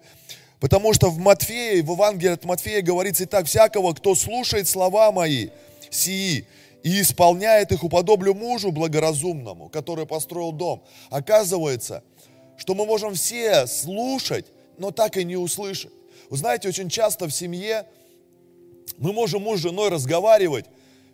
Потому 0.60 0.92
что 0.92 1.10
в 1.10 1.18
Матфея, 1.18 1.82
в 1.82 1.90
Евангелии 1.92 2.32
от 2.32 2.44
Матфея 2.44 2.82
говорится, 2.82 3.24
и 3.24 3.26
так 3.26 3.46
всякого, 3.46 3.92
кто 3.92 4.14
слушает 4.14 4.68
слова 4.68 5.12
мои, 5.12 5.48
сии, 5.90 6.46
и 6.82 7.00
исполняет 7.00 7.72
их, 7.72 7.82
уподоблю 7.82 8.34
мужу 8.34 8.70
благоразумному, 8.70 9.68
который 9.68 10.06
построил 10.06 10.52
дом. 10.52 10.82
Оказывается, 11.10 12.02
что 12.56 12.74
мы 12.74 12.86
можем 12.86 13.14
все 13.14 13.66
слушать, 13.66 14.46
но 14.78 14.90
так 14.90 15.16
и 15.16 15.24
не 15.24 15.36
услышать. 15.36 15.92
вы 16.30 16.36
знаете, 16.36 16.68
очень 16.68 16.88
часто 16.88 17.26
в 17.26 17.32
семье 17.32 17.86
мы 18.96 19.12
можем 19.12 19.42
муж 19.42 19.58
с 19.58 19.62
женой 19.62 19.90
разговаривать, 19.90 20.66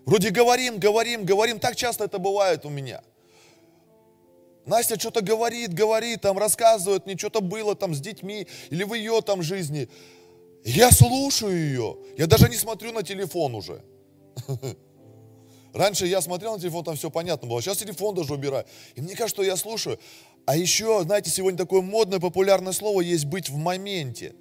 вроде 0.06 0.30
говорим, 0.30 0.78
говорим, 0.78 1.24
говорим, 1.24 1.58
так 1.58 1.76
часто 1.76 2.04
это 2.04 2.18
бывает 2.18 2.64
у 2.64 2.70
меня. 2.70 3.02
Настя 4.66 4.98
что-то 4.98 5.20
говорит, 5.20 5.74
говорит, 5.74 6.22
там 6.22 6.38
рассказывает 6.38 7.04
мне, 7.06 7.16
что-то 7.18 7.40
было 7.40 7.74
там 7.74 7.94
с 7.94 8.00
детьми 8.00 8.46
или 8.70 8.84
в 8.84 8.94
ее 8.94 9.20
там 9.20 9.42
жизни. 9.42 9.88
Я 10.64 10.90
слушаю 10.90 11.54
ее, 11.54 11.96
я 12.16 12.26
даже 12.26 12.48
не 12.48 12.56
смотрю 12.56 12.92
на 12.92 13.02
телефон 13.02 13.54
уже. 13.54 13.82
Раньше 15.74 16.06
я 16.06 16.20
смотрел 16.20 16.54
на 16.54 16.60
телефон, 16.60 16.84
там 16.84 16.96
все 16.96 17.10
понятно 17.10 17.48
было. 17.48 17.60
Сейчас 17.60 17.78
телефон 17.78 18.14
даже 18.14 18.32
убираю. 18.32 18.64
И 18.94 19.00
мне 19.00 19.16
кажется, 19.16 19.34
что 19.34 19.42
я 19.42 19.56
слушаю. 19.56 19.98
А 20.46 20.56
еще, 20.56 21.02
знаете, 21.02 21.30
сегодня 21.30 21.58
такое 21.58 21.82
модное, 21.82 22.20
популярное 22.20 22.72
слово 22.72 23.00
есть 23.00 23.24
быть 23.24 23.50
в 23.50 23.56
моменте. 23.56 24.34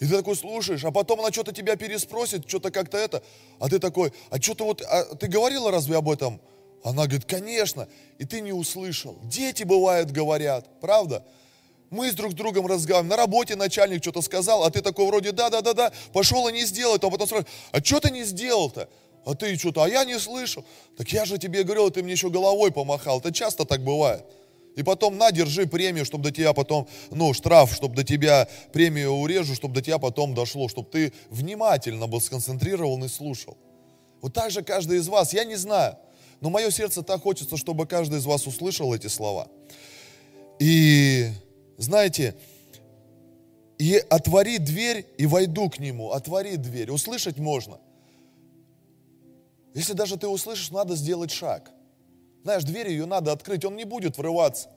И 0.00 0.06
ты 0.06 0.16
такой 0.16 0.34
слушаешь, 0.34 0.82
а 0.84 0.90
потом 0.90 1.20
она 1.20 1.30
что-то 1.30 1.52
тебя 1.52 1.76
переспросит, 1.76 2.48
что-то 2.48 2.70
как-то 2.70 2.96
это, 2.96 3.22
а 3.58 3.68
ты 3.68 3.78
такой, 3.78 4.12
а 4.30 4.40
что-то 4.40 4.64
вот, 4.64 4.80
а 4.80 5.14
ты 5.14 5.28
говорила 5.28 5.70
разве 5.70 5.96
об 5.98 6.08
этом? 6.08 6.40
Она 6.82 7.04
говорит, 7.04 7.26
конечно, 7.26 7.86
и 8.18 8.24
ты 8.24 8.40
не 8.40 8.52
услышал. 8.52 9.18
Дети 9.24 9.62
бывают 9.62 10.10
говорят, 10.10 10.80
правда? 10.80 11.22
Мы 11.90 12.10
с 12.10 12.14
друг 12.14 12.32
другом 12.32 12.66
разговариваем, 12.66 13.08
на 13.10 13.16
работе 13.16 13.56
начальник 13.56 14.02
что-то 14.02 14.22
сказал, 14.22 14.64
а 14.64 14.70
ты 14.70 14.80
такой 14.80 15.06
вроде, 15.06 15.32
да-да-да-да, 15.32 15.92
пошел 16.14 16.48
и 16.48 16.52
не 16.52 16.64
сделал 16.64 16.94
а 16.94 16.98
потом 16.98 17.26
спрашиваешь, 17.26 17.54
а 17.72 17.84
что 17.84 18.00
ты 18.00 18.10
не 18.10 18.24
сделал-то? 18.24 18.88
А 19.26 19.34
ты 19.34 19.54
что-то, 19.58 19.82
а 19.82 19.88
я 19.88 20.04
не 20.04 20.18
слышал. 20.18 20.64
Так 20.96 21.12
я 21.12 21.26
же 21.26 21.36
тебе 21.36 21.62
говорил, 21.62 21.90
ты 21.90 22.02
мне 22.02 22.12
еще 22.12 22.30
головой 22.30 22.72
помахал. 22.72 23.18
Это 23.18 23.32
часто 23.32 23.66
так 23.66 23.84
бывает. 23.84 24.24
И 24.76 24.82
потом 24.82 25.18
на, 25.18 25.32
держи 25.32 25.66
премию, 25.66 26.04
чтобы 26.04 26.24
до 26.24 26.30
тебя 26.30 26.52
потом, 26.52 26.88
ну, 27.10 27.34
штраф, 27.34 27.74
чтобы 27.74 27.96
до 27.96 28.04
тебя 28.04 28.48
премию 28.72 29.12
урежу, 29.12 29.54
чтобы 29.54 29.74
до 29.74 29.82
тебя 29.82 29.98
потом 29.98 30.34
дошло, 30.34 30.68
чтобы 30.68 30.88
ты 30.88 31.12
внимательно 31.28 32.06
был 32.06 32.20
сконцентрирован 32.20 33.04
и 33.04 33.08
слушал. 33.08 33.56
Вот 34.22 34.32
так 34.32 34.50
же 34.50 34.62
каждый 34.62 34.98
из 34.98 35.08
вас, 35.08 35.32
я 35.32 35.44
не 35.44 35.56
знаю, 35.56 35.96
но 36.40 36.50
мое 36.50 36.70
сердце 36.70 37.02
так 37.02 37.22
хочется, 37.22 37.56
чтобы 37.56 37.86
каждый 37.86 38.18
из 38.18 38.26
вас 38.26 38.46
услышал 38.46 38.94
эти 38.94 39.08
слова. 39.08 39.48
И, 40.60 41.28
знаете, 41.76 42.36
и 43.78 43.96
отвори 44.08 44.58
дверь 44.58 45.06
и 45.18 45.26
войду 45.26 45.68
к 45.68 45.78
нему, 45.78 46.12
отвори 46.12 46.56
дверь. 46.56 46.90
Услышать 46.90 47.38
можно. 47.38 47.80
Если 49.74 49.94
даже 49.94 50.16
ты 50.16 50.28
услышишь, 50.28 50.70
надо 50.70 50.94
сделать 50.94 51.32
шаг– 51.32 51.70
знаешь, 52.42 52.64
дверь 52.64 52.88
ее 52.88 53.06
надо 53.06 53.32
открыть, 53.32 53.64
он 53.64 53.76
не 53.76 53.84
будет 53.84 54.18
врываться. 54.18 54.68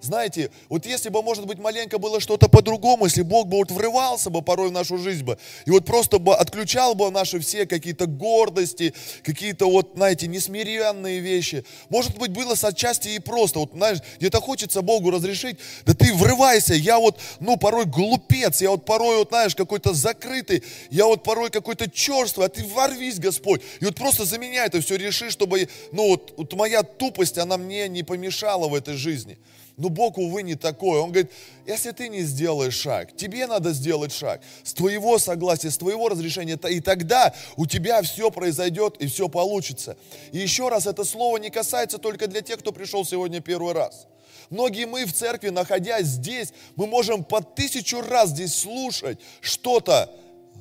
Знаете, 0.00 0.50
вот 0.70 0.86
если 0.86 1.10
бы, 1.10 1.22
может 1.22 1.44
быть, 1.44 1.58
маленько 1.58 1.98
было 1.98 2.20
что-то 2.20 2.48
по-другому, 2.48 3.04
если 3.04 3.20
Бог 3.20 3.48
бы 3.48 3.58
вот 3.58 3.70
врывался 3.70 4.30
бы 4.30 4.40
порой 4.40 4.70
в 4.70 4.72
нашу 4.72 4.96
жизнь 4.96 5.24
бы, 5.24 5.38
и 5.66 5.70
вот 5.70 5.84
просто 5.84 6.18
бы 6.18 6.34
отключал 6.34 6.94
бы 6.94 7.10
наши 7.10 7.38
все 7.38 7.66
какие-то 7.66 8.06
гордости, 8.06 8.94
какие-то 9.22 9.66
вот, 9.66 9.92
знаете, 9.96 10.26
несмиренные 10.26 11.20
вещи. 11.20 11.64
Может 11.90 12.16
быть, 12.16 12.30
было 12.30 12.54
с 12.54 12.64
отчасти 12.64 13.08
и 13.08 13.18
просто, 13.18 13.58
вот, 13.58 13.72
знаешь, 13.72 13.98
где-то 14.18 14.40
хочется 14.40 14.80
Богу 14.80 15.10
разрешить, 15.10 15.58
да 15.84 15.92
ты 15.92 16.14
врывайся, 16.14 16.72
я 16.74 16.98
вот, 16.98 17.20
ну, 17.38 17.58
порой 17.58 17.84
глупец, 17.84 18.62
я 18.62 18.70
вот 18.70 18.86
порой, 18.86 19.18
вот, 19.18 19.28
знаешь, 19.28 19.54
какой-то 19.54 19.92
закрытый, 19.92 20.62
я 20.90 21.04
вот 21.04 21.22
порой 21.22 21.50
какой-то 21.50 21.90
черствый, 21.90 22.46
а 22.46 22.48
ты 22.48 22.64
ворвись, 22.64 23.18
Господь, 23.18 23.60
и 23.80 23.84
вот 23.84 23.96
просто 23.96 24.24
за 24.24 24.38
меня 24.38 24.64
это 24.64 24.80
все 24.80 24.96
реши, 24.96 25.28
чтобы, 25.28 25.68
ну, 25.92 26.08
вот, 26.08 26.32
вот 26.38 26.54
моя 26.54 26.82
тупость, 26.82 27.36
она 27.36 27.58
мне 27.58 27.86
не 27.88 28.02
помешала 28.02 28.66
в 28.68 28.74
этой 28.74 28.94
жизни. 28.94 29.36
Но 29.80 29.88
Бог, 29.88 30.18
увы, 30.18 30.42
не 30.42 30.56
такой. 30.56 31.00
Он 31.00 31.10
говорит, 31.10 31.32
если 31.66 31.92
ты 31.92 32.10
не 32.10 32.20
сделаешь 32.20 32.74
шаг, 32.74 33.16
тебе 33.16 33.46
надо 33.46 33.72
сделать 33.72 34.12
шаг. 34.12 34.42
С 34.62 34.74
твоего 34.74 35.18
согласия, 35.18 35.70
с 35.70 35.78
твоего 35.78 36.10
разрешения, 36.10 36.58
и 36.68 36.80
тогда 36.80 37.34
у 37.56 37.64
тебя 37.64 38.02
все 38.02 38.30
произойдет 38.30 38.98
и 38.98 39.06
все 39.06 39.30
получится. 39.30 39.96
И 40.32 40.38
еще 40.38 40.68
раз, 40.68 40.86
это 40.86 41.02
слово 41.02 41.38
не 41.38 41.48
касается 41.48 41.96
только 41.96 42.26
для 42.26 42.42
тех, 42.42 42.58
кто 42.58 42.72
пришел 42.72 43.06
сегодня 43.06 43.40
первый 43.40 43.72
раз. 43.72 44.06
Многие 44.50 44.84
мы 44.84 45.06
в 45.06 45.14
церкви, 45.14 45.48
находясь 45.48 46.08
здесь, 46.08 46.52
мы 46.76 46.86
можем 46.86 47.24
по 47.24 47.40
тысячу 47.40 48.02
раз 48.02 48.30
здесь 48.30 48.54
слушать 48.54 49.18
что-то, 49.40 50.10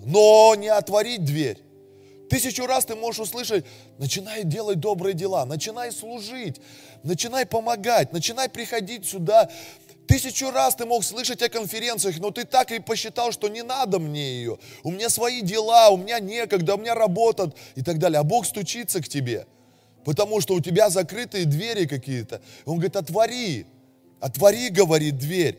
но 0.06 0.56
не 0.56 0.70
отворить 0.70 1.26
дверь. 1.26 1.62
Тысячу 2.29 2.67
раз 2.67 2.86
ты 2.86 2.95
можешь 2.95 3.21
услышать, 3.21 3.65
начинай 3.98 4.43
делать 4.43 4.79
добрые 4.79 5.15
дела, 5.15 5.45
начинай 5.45 5.91
служить, 5.91 6.62
начинай 7.03 7.45
помогать, 7.45 8.13
начинай 8.13 8.48
приходить 8.50 9.07
сюда. 9.07 9.50
Тысячу 10.07 10.51
раз 10.51 10.75
ты 10.75 10.86
мог 10.86 11.03
слышать 11.03 11.41
о 11.41 11.50
конференциях, 11.50 12.19
но 12.19 12.29
ты 12.29 12.45
так 12.45 12.71
и 12.71 12.79
посчитал, 12.79 13.31
что 13.31 13.48
не 13.48 13.63
надо 13.63 14.00
мне 14.00 14.39
ее. 14.39 14.59
У 14.83 14.91
меня 14.91 15.09
свои 15.09 15.41
дела, 15.41 15.89
у 15.89 15.98
меня 15.98 16.19
некогда, 16.19 16.75
у 16.75 16.77
меня 16.77 16.93
работа 16.93 17.51
и 17.75 17.81
так 17.81 17.98
далее. 17.98 18.19
А 18.19 18.24
Бог 18.24 18.45
стучится 18.45 19.01
к 19.01 19.07
тебе, 19.07 19.48
потому 20.05 20.39
что 20.39 20.53
у 20.53 20.62
тебя 20.62 20.89
закрытые 20.89 21.45
двери 21.45 21.86
какие-то. 21.86 22.41
Он 22.65 22.75
говорит, 22.75 22.95
отвори, 22.95 23.65
отвори, 24.19 24.69
говорит, 24.69 25.17
дверь. 25.17 25.57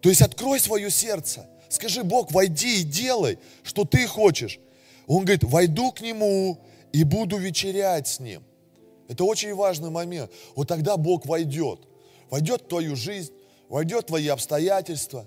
То 0.00 0.08
есть 0.08 0.22
открой 0.22 0.58
свое 0.58 0.90
сердце. 0.90 1.46
Скажи, 1.68 2.02
Бог, 2.02 2.32
войди 2.32 2.80
и 2.80 2.84
делай, 2.84 3.38
что 3.62 3.84
ты 3.84 4.06
хочешь. 4.06 4.58
Он 5.08 5.24
говорит, 5.24 5.42
войду 5.42 5.90
к 5.90 6.02
нему 6.02 6.60
и 6.92 7.02
буду 7.02 7.38
вечерять 7.38 8.06
с 8.06 8.20
ним. 8.20 8.44
Это 9.08 9.24
очень 9.24 9.54
важный 9.54 9.90
момент. 9.90 10.30
Вот 10.54 10.68
тогда 10.68 10.96
Бог 10.96 11.26
войдет. 11.26 11.80
Войдет 12.30 12.62
в 12.62 12.68
твою 12.68 12.94
жизнь, 12.94 13.32
войдет 13.70 14.04
в 14.04 14.08
твои 14.08 14.28
обстоятельства. 14.28 15.26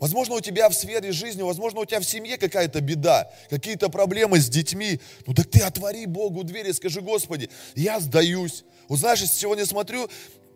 Возможно, 0.00 0.34
у 0.34 0.40
тебя 0.40 0.68
в 0.68 0.74
сфере 0.74 1.12
жизни, 1.12 1.42
возможно, 1.42 1.80
у 1.80 1.84
тебя 1.84 2.00
в 2.00 2.04
семье 2.04 2.36
какая-то 2.36 2.80
беда, 2.80 3.30
какие-то 3.48 3.88
проблемы 3.88 4.40
с 4.40 4.48
детьми. 4.48 5.00
Ну 5.26 5.34
так 5.34 5.46
ты 5.46 5.60
отвори 5.60 6.06
Богу 6.06 6.42
дверь 6.42 6.68
и 6.68 6.72
скажи, 6.72 7.00
Господи, 7.00 7.48
я 7.74 8.00
сдаюсь. 8.00 8.64
Вот 8.88 8.98
знаешь, 8.98 9.24
сегодня 9.28 9.66
смотрю, 9.66 10.08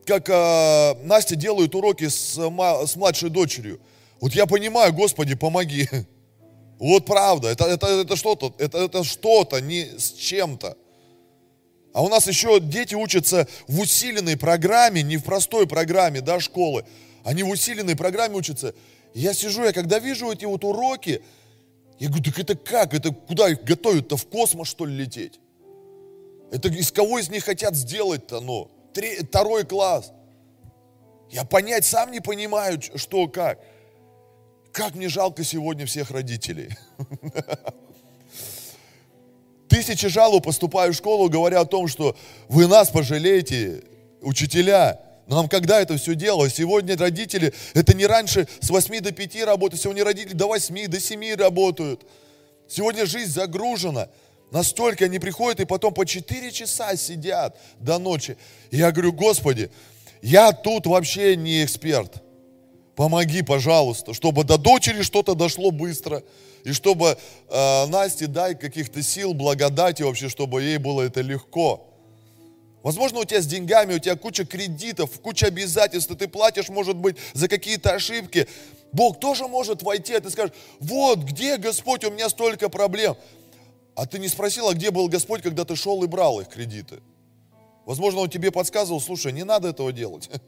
как 0.04 0.28
э, 0.28 0.94
Настя 1.04 1.36
делает 1.36 1.74
уроки 1.74 2.08
с, 2.08 2.34
с 2.34 2.96
младшей 2.96 3.30
дочерью. 3.30 3.80
Вот 4.20 4.32
я 4.32 4.46
понимаю, 4.46 4.92
Господи, 4.92 5.34
помоги. 5.34 5.88
Вот 6.82 7.06
правда, 7.06 7.48
это, 7.48 7.66
это, 7.66 7.86
это 7.86 8.16
что-то, 8.16 8.52
это, 8.58 8.78
это 8.78 9.04
что-то 9.04 9.60
не 9.60 9.84
с 9.84 10.14
чем-то. 10.14 10.76
А 11.92 12.02
у 12.02 12.08
нас 12.08 12.26
еще 12.26 12.58
дети 12.58 12.96
учатся 12.96 13.46
в 13.68 13.78
усиленной 13.78 14.36
программе, 14.36 15.04
не 15.04 15.16
в 15.16 15.22
простой 15.22 15.68
программе, 15.68 16.20
да, 16.20 16.40
школы. 16.40 16.84
Они 17.22 17.44
в 17.44 17.50
усиленной 17.50 17.94
программе 17.94 18.34
учатся. 18.34 18.74
Я 19.14 19.32
сижу, 19.32 19.62
я 19.62 19.72
когда 19.72 20.00
вижу 20.00 20.32
эти 20.32 20.44
вот 20.44 20.64
уроки, 20.64 21.22
я 22.00 22.08
говорю, 22.08 22.24
так 22.24 22.40
это 22.40 22.56
как? 22.56 22.94
Это 22.94 23.12
куда 23.12 23.48
их 23.48 23.62
готовят-то? 23.62 24.16
В 24.16 24.26
космос, 24.26 24.66
что 24.66 24.84
ли, 24.84 25.04
лететь? 25.04 25.38
Это 26.50 26.66
из 26.66 26.90
кого 26.90 27.20
из 27.20 27.30
них 27.30 27.44
хотят 27.44 27.76
сделать-то, 27.76 28.40
ну? 28.40 28.68
Три, 28.92 29.18
второй 29.18 29.64
класс. 29.64 30.10
Я 31.30 31.44
понять 31.44 31.84
сам 31.84 32.10
не 32.10 32.18
понимаю, 32.18 32.80
что, 32.96 33.28
как. 33.28 33.60
Как 34.72 34.94
мне 34.94 35.08
жалко 35.08 35.44
сегодня 35.44 35.84
всех 35.84 36.10
родителей. 36.10 36.70
Тысячи 39.68 40.08
жалоб 40.08 40.44
поступаю 40.44 40.94
в 40.94 40.96
школу, 40.96 41.28
говоря 41.28 41.60
о 41.60 41.66
том, 41.66 41.88
что 41.88 42.16
вы 42.48 42.66
нас 42.66 42.88
пожалеете, 42.88 43.82
учителя. 44.22 44.98
Но 45.26 45.36
нам 45.36 45.48
когда 45.48 45.80
это 45.80 45.96
все 45.98 46.14
делалось? 46.14 46.54
Сегодня 46.54 46.96
родители, 46.96 47.52
это 47.74 47.94
не 47.94 48.06
раньше 48.06 48.48
с 48.60 48.70
8 48.70 49.00
до 49.00 49.12
5 49.12 49.44
работают, 49.44 49.82
сегодня 49.82 50.04
родители 50.04 50.34
до 50.34 50.46
8, 50.46 50.88
до 50.88 51.00
7 51.00 51.34
работают. 51.36 52.06
Сегодня 52.66 53.04
жизнь 53.04 53.30
загружена. 53.30 54.08
Настолько 54.50 55.04
они 55.04 55.18
приходят 55.18 55.60
и 55.60 55.66
потом 55.66 55.92
по 55.92 56.06
4 56.06 56.50
часа 56.50 56.96
сидят 56.96 57.58
до 57.78 57.98
ночи. 57.98 58.38
И 58.70 58.78
я 58.78 58.90
говорю, 58.90 59.12
Господи, 59.12 59.70
я 60.22 60.52
тут 60.52 60.86
вообще 60.86 61.36
не 61.36 61.62
эксперт. 61.64 62.22
Помоги, 62.96 63.42
пожалуйста, 63.42 64.12
чтобы 64.12 64.44
до 64.44 64.58
дочери 64.58 65.02
что-то 65.02 65.34
дошло 65.34 65.70
быстро. 65.70 66.22
И 66.64 66.72
чтобы 66.72 67.16
э, 67.48 67.86
Насте 67.86 68.26
дай 68.26 68.54
каких-то 68.54 69.02
сил, 69.02 69.34
благодати 69.34 70.02
вообще, 70.02 70.28
чтобы 70.28 70.62
ей 70.62 70.78
было 70.78 71.02
это 71.02 71.20
легко. 71.20 71.88
Возможно, 72.82 73.20
у 73.20 73.24
тебя 73.24 73.40
с 73.40 73.46
деньгами, 73.46 73.94
у 73.94 73.98
тебя 73.98 74.16
куча 74.16 74.44
кредитов, 74.44 75.20
куча 75.20 75.46
обязательств, 75.46 76.14
ты 76.16 76.28
платишь, 76.28 76.68
может 76.68 76.96
быть, 76.96 77.16
за 77.32 77.48
какие-то 77.48 77.94
ошибки. 77.94 78.48
Бог 78.92 79.20
тоже 79.20 79.46
может 79.46 79.82
войти, 79.82 80.14
а 80.14 80.20
ты 80.20 80.30
скажешь, 80.30 80.54
вот, 80.80 81.20
где 81.20 81.56
Господь, 81.56 82.04
у 82.04 82.10
меня 82.10 82.28
столько 82.28 82.68
проблем. 82.68 83.16
А 83.94 84.06
ты 84.06 84.18
не 84.18 84.28
спросил, 84.28 84.68
а 84.68 84.74
где 84.74 84.90
был 84.90 85.08
Господь, 85.08 85.42
когда 85.42 85.64
ты 85.64 85.76
шел 85.76 86.02
и 86.02 86.06
брал 86.06 86.40
их 86.40 86.48
кредиты? 86.48 87.00
Возможно, 87.86 88.20
он 88.20 88.28
тебе 88.28 88.50
подсказывал, 88.50 89.00
слушай, 89.00 89.32
не 89.32 89.44
надо 89.44 89.68
этого 89.68 89.92
делать. 89.92 90.28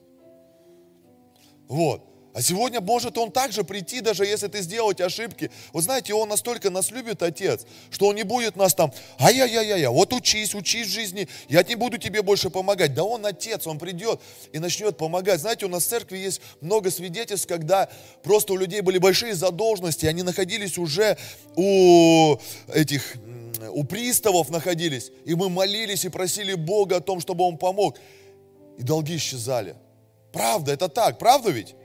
Вот. 1.66 2.13
А 2.34 2.42
сегодня 2.42 2.80
может 2.80 3.16
он 3.16 3.30
также 3.30 3.62
прийти, 3.62 4.00
даже 4.00 4.26
если 4.26 4.48
ты 4.48 4.60
сделать 4.60 5.00
ошибки. 5.00 5.52
Вы 5.72 5.82
знаете, 5.82 6.14
он 6.14 6.28
настолько 6.28 6.68
нас 6.68 6.90
любит, 6.90 7.22
Отец, 7.22 7.64
что 7.90 8.08
он 8.08 8.16
не 8.16 8.24
будет 8.24 8.56
нас 8.56 8.74
там, 8.74 8.92
ай-яй-яй-яй, 9.20 9.86
вот 9.86 10.12
учись, 10.12 10.52
учись 10.52 10.88
в 10.88 10.90
жизни, 10.90 11.28
я 11.48 11.62
не 11.62 11.76
буду 11.76 11.96
тебе 11.96 12.22
больше 12.22 12.50
помогать. 12.50 12.92
Да 12.92 13.04
он 13.04 13.24
Отец, 13.24 13.68
он 13.68 13.78
придет 13.78 14.20
и 14.52 14.58
начнет 14.58 14.96
помогать. 14.96 15.40
Знаете, 15.40 15.66
у 15.66 15.68
нас 15.68 15.84
в 15.84 15.88
церкви 15.88 16.18
есть 16.18 16.40
много 16.60 16.90
свидетельств, 16.90 17.46
когда 17.46 17.88
просто 18.24 18.54
у 18.54 18.56
людей 18.56 18.80
были 18.80 18.98
большие 18.98 19.36
задолженности, 19.36 20.06
они 20.06 20.24
находились 20.24 20.76
уже 20.76 21.16
у 21.54 22.36
этих, 22.72 23.14
у 23.70 23.84
приставов 23.84 24.50
находились, 24.50 25.12
и 25.24 25.36
мы 25.36 25.48
молились 25.48 26.04
и 26.04 26.08
просили 26.08 26.54
Бога 26.54 26.96
о 26.96 27.00
том, 27.00 27.20
чтобы 27.20 27.44
Он 27.44 27.58
помог. 27.58 27.96
И 28.76 28.82
долги 28.82 29.18
исчезали. 29.18 29.76
Правда, 30.32 30.72
это 30.72 30.88
так, 30.88 31.20
правда 31.20 31.50
ведь? 31.50 31.76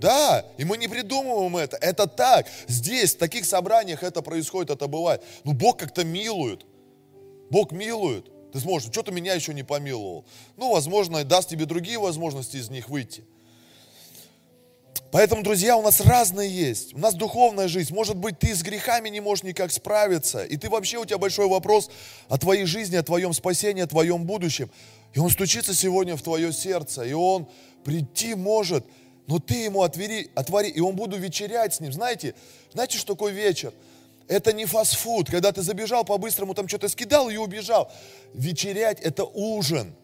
Да, 0.00 0.46
и 0.56 0.64
мы 0.64 0.78
не 0.78 0.88
придумываем 0.88 1.56
это. 1.58 1.76
Это 1.76 2.06
так. 2.06 2.46
Здесь, 2.66 3.14
в 3.14 3.18
таких 3.18 3.44
собраниях 3.44 4.02
это 4.02 4.22
происходит, 4.22 4.70
это 4.70 4.88
бывает. 4.88 5.22
Но 5.44 5.52
Бог 5.52 5.76
как-то 5.78 6.04
милует. 6.04 6.64
Бог 7.50 7.70
милует. 7.72 8.30
Ты 8.52 8.60
сможешь, 8.60 8.90
что 8.90 9.02
ты 9.02 9.12
меня 9.12 9.34
еще 9.34 9.52
не 9.52 9.62
помиловал. 9.62 10.24
Ну, 10.56 10.72
возможно, 10.72 11.22
даст 11.22 11.50
тебе 11.50 11.66
другие 11.66 11.98
возможности 11.98 12.56
из 12.56 12.70
них 12.70 12.88
выйти. 12.88 13.24
Поэтому, 15.12 15.42
друзья, 15.42 15.76
у 15.76 15.82
нас 15.82 16.00
разные 16.00 16.50
есть. 16.50 16.94
У 16.94 16.98
нас 16.98 17.14
духовная 17.14 17.68
жизнь. 17.68 17.92
Может 17.92 18.16
быть, 18.16 18.38
ты 18.38 18.54
с 18.54 18.62
грехами 18.62 19.10
не 19.10 19.20
можешь 19.20 19.44
никак 19.44 19.70
справиться. 19.70 20.44
И 20.44 20.56
ты 20.56 20.70
вообще, 20.70 20.98
у 20.98 21.04
тебя 21.04 21.18
большой 21.18 21.48
вопрос 21.48 21.90
о 22.28 22.38
твоей 22.38 22.64
жизни, 22.64 22.96
о 22.96 23.02
твоем 23.02 23.34
спасении, 23.34 23.82
о 23.82 23.86
твоем 23.86 24.24
будущем. 24.24 24.70
И 25.12 25.18
он 25.18 25.28
стучится 25.28 25.74
сегодня 25.74 26.16
в 26.16 26.22
твое 26.22 26.52
сердце. 26.52 27.02
И 27.02 27.12
он 27.12 27.48
прийти 27.84 28.34
может– 28.34 28.86
но 29.26 29.38
ты 29.38 29.54
ему 29.54 29.82
отвери, 29.82 30.30
отвори, 30.34 30.68
и 30.68 30.80
он 30.80 30.96
буду 30.96 31.16
вечерять 31.16 31.74
с 31.74 31.80
ним. 31.80 31.92
Знаете, 31.92 32.34
знаете, 32.72 32.98
что 32.98 33.14
такое 33.14 33.32
вечер? 33.32 33.72
Это 34.26 34.52
не 34.52 34.64
фастфуд, 34.64 35.30
когда 35.30 35.52
ты 35.52 35.62
забежал 35.62 36.04
по-быстрому, 36.04 36.54
там 36.54 36.68
что-то 36.68 36.88
скидал 36.88 37.28
и 37.30 37.36
убежал. 37.36 37.90
Вечерять– 38.32 39.00
это 39.02 39.24
ужин. 39.24 39.94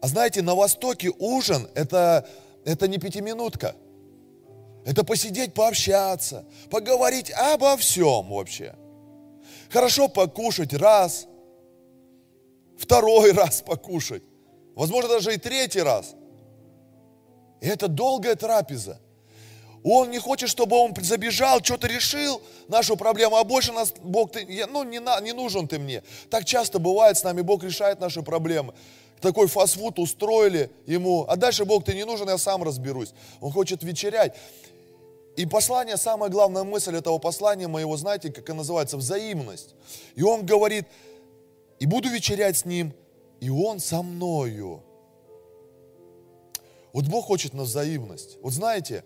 А 0.00 0.08
знаете, 0.08 0.42
на 0.42 0.54
Востоке 0.54 1.10
ужин 1.18 1.68
это,– 1.74 2.28
это 2.64 2.88
не 2.88 2.98
пятиминутка. 2.98 3.74
Это 4.84 5.02
посидеть, 5.02 5.52
пообщаться, 5.54 6.44
поговорить 6.70 7.30
обо 7.32 7.76
всем 7.76 8.28
вообще. 8.28 8.74
Хорошо 9.70 10.08
покушать 10.08 10.72
раз, 10.74 11.26
второй 12.78 13.32
раз 13.34 13.62
покушать, 13.62 14.22
возможно, 14.74 15.10
даже 15.10 15.34
и 15.34 15.38
третий 15.38 15.80
раз– 15.80 16.14
и 17.60 17.68
это 17.68 17.88
долгая 17.88 18.34
трапеза. 18.34 19.00
Он 19.88 20.10
не 20.10 20.18
хочет, 20.18 20.48
чтобы 20.48 20.76
он 20.76 20.92
забежал, 21.00 21.62
что-то 21.62 21.86
решил, 21.86 22.42
нашу 22.66 22.96
проблему, 22.96 23.36
а 23.36 23.44
больше 23.44 23.72
нас 23.72 23.94
Бог, 24.02 24.32
ты, 24.32 24.66
ну 24.68 24.82
не, 24.82 24.98
на, 24.98 25.20
не 25.20 25.32
нужен 25.32 25.68
ты 25.68 25.78
мне. 25.78 26.02
Так 26.28 26.44
часто 26.44 26.80
бывает 26.80 27.16
с 27.16 27.22
нами, 27.22 27.42
Бог 27.42 27.62
решает 27.62 28.00
наши 28.00 28.22
проблемы. 28.22 28.74
Такой 29.20 29.46
фастфуд 29.46 29.98
устроили 29.98 30.70
ему, 30.86 31.24
а 31.28 31.36
дальше 31.36 31.64
Бог, 31.64 31.84
ты 31.84 31.94
не 31.94 32.04
нужен, 32.04 32.28
я 32.28 32.36
сам 32.36 32.64
разберусь. 32.64 33.14
Он 33.40 33.52
хочет 33.52 33.84
вечерять. 33.84 34.34
И 35.36 35.46
послание, 35.46 35.96
самая 35.96 36.30
главная 36.30 36.64
мысль 36.64 36.96
этого 36.96 37.18
послания 37.18 37.68
моего, 37.68 37.96
знаете, 37.96 38.32
как 38.32 38.48
она 38.50 38.58
называется, 38.58 38.96
взаимность. 38.96 39.74
И 40.16 40.22
он 40.22 40.44
говорит, 40.44 40.86
и 41.78 41.86
буду 41.86 42.08
вечерять 42.08 42.58
с 42.58 42.64
ним, 42.64 42.92
и 43.40 43.50
он 43.50 43.78
со 43.78 44.02
мною. 44.02 44.82
Вот 46.96 47.08
Бог 47.08 47.26
хочет 47.26 47.52
на 47.52 47.64
взаимность. 47.64 48.38
Вот 48.40 48.54
знаете, 48.54 49.04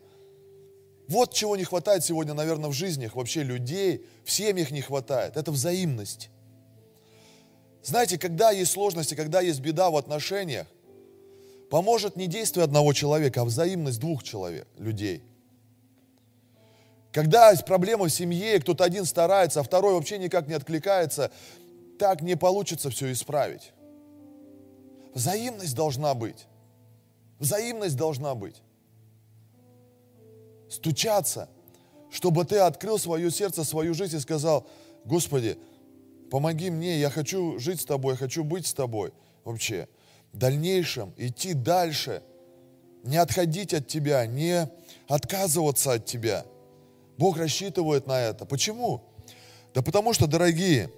вот 1.09 1.35
чего 1.35 1.57
не 1.57 1.65
хватает 1.65 2.05
сегодня, 2.05 2.35
наверное, 2.35 2.71
в 2.71 2.73
жизнях 2.73 3.17
вообще 3.17 3.43
людей, 3.43 4.07
в 4.25 4.31
семьях 4.31 4.71
не 4.71 4.81
хватает. 4.81 5.37
Это 5.37 5.51
взаимность. 5.51 6.31
Знаете, 7.83 8.17
когда 8.17 8.53
есть 8.53 8.71
сложности, 8.71 9.17
когда 9.17 9.41
есть 9.41 9.59
беда 9.59 9.91
в 9.91 9.97
отношениях, 9.97 10.69
поможет 11.69 12.15
не 12.15 12.29
действие 12.29 12.63
одного 12.63 12.93
человека, 12.93 13.41
а 13.41 13.45
взаимность 13.45 13.99
двух 13.99 14.23
человек, 14.23 14.69
людей. 14.79 15.25
Когда 17.11 17.51
есть 17.51 17.65
проблема 17.65 18.05
в 18.05 18.11
семье, 18.11 18.61
кто-то 18.61 18.85
один 18.85 19.05
старается, 19.05 19.59
а 19.59 19.63
второй 19.65 19.95
вообще 19.95 20.19
никак 20.19 20.47
не 20.47 20.55
откликается, 20.55 21.33
так 21.99 22.23
не 22.23 22.37
получится 22.37 22.89
все 22.89 23.11
исправить. 23.11 23.73
Взаимность 25.13 25.75
должна 25.75 26.15
быть. 26.15 26.47
Взаимность 27.41 27.97
должна 27.97 28.35
быть. 28.35 28.63
Стучаться, 30.69 31.49
чтобы 32.11 32.45
ты 32.45 32.59
открыл 32.59 32.99
свое 32.99 33.31
сердце, 33.31 33.65
свою 33.65 33.95
жизнь 33.95 34.19
и 34.19 34.21
сказал, 34.21 34.69
Господи, 35.07 35.59
помоги 36.31 36.71
мне, 36.71 37.01
я 37.01 37.09
хочу 37.09 37.59
жить 37.59 37.81
с 37.81 37.85
тобой, 37.87 38.13
я 38.13 38.19
хочу 38.19 38.45
быть 38.45 38.67
с 38.67 38.75
тобой 38.75 39.13
вообще. 39.43 39.89
В 40.33 40.37
дальнейшем 40.37 41.15
идти 41.17 41.55
дальше, 41.55 42.23
не 43.03 43.17
отходить 43.17 43.73
от 43.73 43.89
тебя, 43.89 44.27
не 44.27 44.71
отказываться 45.09 45.95
от 45.95 46.05
тебя. 46.05 46.45
Бог 47.17 47.39
рассчитывает 47.39 48.07
на 48.07 48.21
это. 48.21 48.45
Почему? 48.45 49.03
Да 49.73 49.81
потому 49.81 50.13
что, 50.13 50.27
дорогие, 50.27 50.93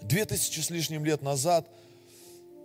две 0.00 0.24
тысячи 0.24 0.60
с 0.60 0.70
лишним 0.70 1.04
лет 1.04 1.20
назад– 1.20 1.68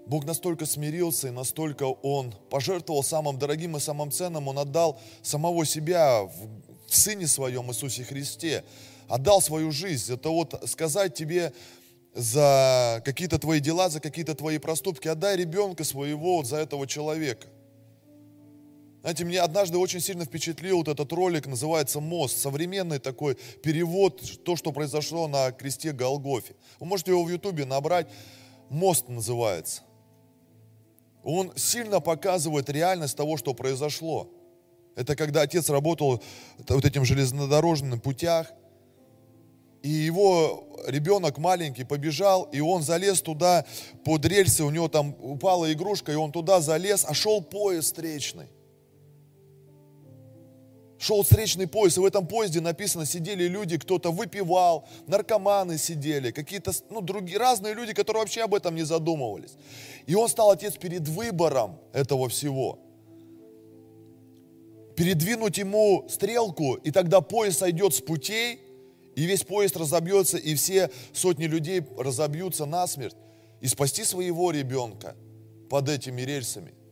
Бог 0.06 0.26
настолько 0.26 0.66
смирился 0.66 1.30
и 1.30 1.32
настолько 1.32 1.84
Он 1.84 2.34
пожертвовал 2.50 3.04
самым 3.04 3.40
дорогим 3.40 3.78
и 3.78 3.80
самым 3.80 4.12
ценным. 4.12 4.48
Он 4.48 4.60
отдал 4.60 5.00
самого 5.22 5.66
себя 5.66 6.24
в, 6.24 6.32
в 6.88 6.96
Сыне 6.96 7.28
Своем 7.28 7.70
Иисусе 7.70 8.04
Христе. 8.04 8.64
Отдал 9.08 9.42
свою 9.42 9.72
жизнь. 9.72 10.14
Это 10.14 10.30
вот 10.30 10.62
сказать 10.66 11.14
тебе 11.14 11.54
за 12.14 13.02
какие-то 13.06 13.40
твои 13.40 13.60
дела, 13.60 13.90
за 13.90 14.00
какие-то 14.02 14.36
твои 14.36 14.58
проступки. 14.58 15.08
Отдай 15.08 15.38
ребенка 15.38 15.84
своего 15.84 16.38
вот 16.38 16.48
за 16.48 16.58
этого 16.58 16.86
человека. 16.86 17.48
Знаете, 19.02 19.26
мне 19.26 19.42
однажды 19.42 19.78
очень 19.78 20.00
сильно 20.00 20.24
впечатлил 20.24 20.78
вот 20.78 20.88
этот 20.88 21.12
ролик, 21.12 21.46
называется 21.46 22.00
«Мост», 22.00 22.38
современный 22.38 23.00
такой 23.00 23.36
перевод, 23.62 24.22
то, 24.46 24.56
что 24.56 24.72
произошло 24.72 25.28
на 25.28 25.52
кресте 25.52 25.92
Голгофе. 25.92 26.56
Вы 26.80 26.86
можете 26.86 27.12
его 27.12 27.26
в 27.26 27.30
Ютубе 27.30 27.66
набрать, 27.66 28.08
«Мост» 28.70 29.10
называется 29.10 29.82
он 31.24 31.54
сильно 31.56 32.00
показывает 32.00 32.70
реальность 32.70 33.16
того, 33.16 33.38
что 33.38 33.54
произошло. 33.54 34.30
Это 34.96 35.16
когда 35.16 35.42
отец 35.42 35.70
работал 35.70 36.22
вот 36.68 36.86
этим 36.86 37.06
железнодорожным 37.06 38.00
путях, 38.00 38.52
и 39.82 39.90
его 39.90 40.68
ребенок 40.88 41.38
маленький 41.38 41.84
побежал, 41.84 42.44
и 42.44 42.62
он 42.62 42.84
залез 42.84 43.22
туда 43.22 43.66
под 44.06 44.26
рельсы, 44.26 44.64
у 44.64 44.70
него 44.70 44.88
там 44.88 45.16
упала 45.20 45.72
игрушка, 45.74 46.12
и 46.12 46.16
он 46.16 46.32
туда 46.32 46.62
залез, 46.62 47.06
а 47.08 47.14
шел 47.14 47.42
поезд 47.42 47.88
встречный 47.88 48.48
шел 51.04 51.22
встречный 51.22 51.68
поезд, 51.68 51.98
и 51.98 52.00
в 52.00 52.06
этом 52.06 52.26
поезде 52.26 52.62
написано, 52.62 53.06
сидели 53.06 53.44
люди, 53.44 53.78
кто-то 53.78 54.12
выпивал, 54.12 54.88
наркоманы 55.06 55.78
сидели, 55.78 56.32
какие-то, 56.32 56.72
ну, 56.90 57.02
другие, 57.02 57.38
разные 57.38 57.74
люди, 57.74 57.94
которые 57.94 58.22
вообще 58.22 58.44
об 58.44 58.56
этом 58.56 58.74
не 58.76 58.84
задумывались. 58.84 59.56
И 60.08 60.16
он 60.16 60.30
стал, 60.30 60.52
отец, 60.52 60.78
перед 60.78 61.06
выбором 61.10 61.78
этого 61.92 62.30
всего. 62.30 62.80
Передвинуть 64.96 65.58
ему 65.58 66.08
стрелку, 66.08 66.76
и 66.76 66.92
тогда 66.92 67.20
поезд 67.20 67.60
сойдет 67.60 67.94
с 67.94 68.02
путей, 68.02 68.62
и 69.16 69.26
весь 69.26 69.44
поезд 69.44 69.76
разобьется, 69.76 70.38
и 70.38 70.56
все 70.56 70.90
сотни 71.12 71.46
людей 71.46 71.84
разобьются 71.98 72.66
насмерть, 72.66 73.16
и 73.60 73.68
спасти 73.68 74.06
своего 74.06 74.52
ребенка 74.52 75.18
под 75.70 75.90
этими 75.90 76.22
рельсами– 76.22 76.74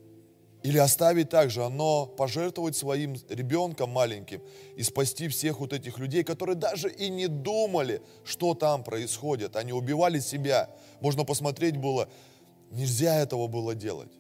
или 0.64 0.78
оставить 0.78 1.30
так 1.30 1.50
же, 1.50 1.68
но 1.70 2.06
пожертвовать 2.06 2.76
своим 2.76 3.16
ребенком 3.30 3.90
маленьким 3.90 4.42
и 4.76 4.84
спасти 4.84 5.28
всех 5.28 5.60
вот 5.60 5.74
этих 5.74 5.98
людей, 5.98 6.24
которые 6.24 6.56
даже 6.56 6.92
и 6.92 7.10
не 7.10 7.28
думали, 7.28 8.02
что 8.24 8.54
там 8.54 8.84
происходит. 8.84 9.56
Они 9.56 9.74
убивали 9.74 10.20
себя. 10.20 10.70
Можно 11.00 11.24
посмотреть 11.24 11.78
было, 11.78 12.08
нельзя 12.70 13.16
этого 13.16 13.48
было 13.48 13.74
делать. 13.74 14.12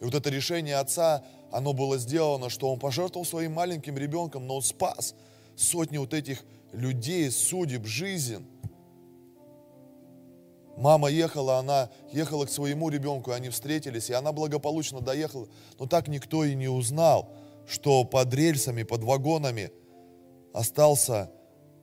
И 0.00 0.04
вот 0.04 0.14
это 0.14 0.30
решение 0.30 0.76
отца, 0.76 1.24
оно 1.50 1.72
было 1.72 1.98
сделано, 1.98 2.50
что 2.50 2.72
он 2.72 2.78
пожертвовал 2.78 3.26
своим 3.26 3.52
маленьким 3.52 3.96
ребенком, 3.96 4.46
но 4.46 4.56
он 4.56 4.62
спас 4.62 5.14
сотни 5.56 5.98
вот 5.98 6.14
этих 6.14 6.42
людей, 6.72 7.30
судеб, 7.30 7.86
жизнь. 7.86 8.46
Мама 10.76 11.08
ехала, 11.08 11.58
она 11.58 11.90
ехала 12.12 12.44
к 12.44 12.50
своему 12.50 12.90
ребенку, 12.90 13.32
они 13.32 13.48
встретились, 13.48 14.10
и 14.10 14.12
она 14.12 14.32
благополучно 14.32 15.00
доехала. 15.00 15.48
Но 15.78 15.86
так 15.86 16.08
никто 16.08 16.44
и 16.44 16.54
не 16.54 16.68
узнал, 16.68 17.30
что 17.66 18.04
под 18.04 18.32
рельсами, 18.34 18.82
под 18.82 19.02
вагонами 19.02 19.70
остался 20.52 21.30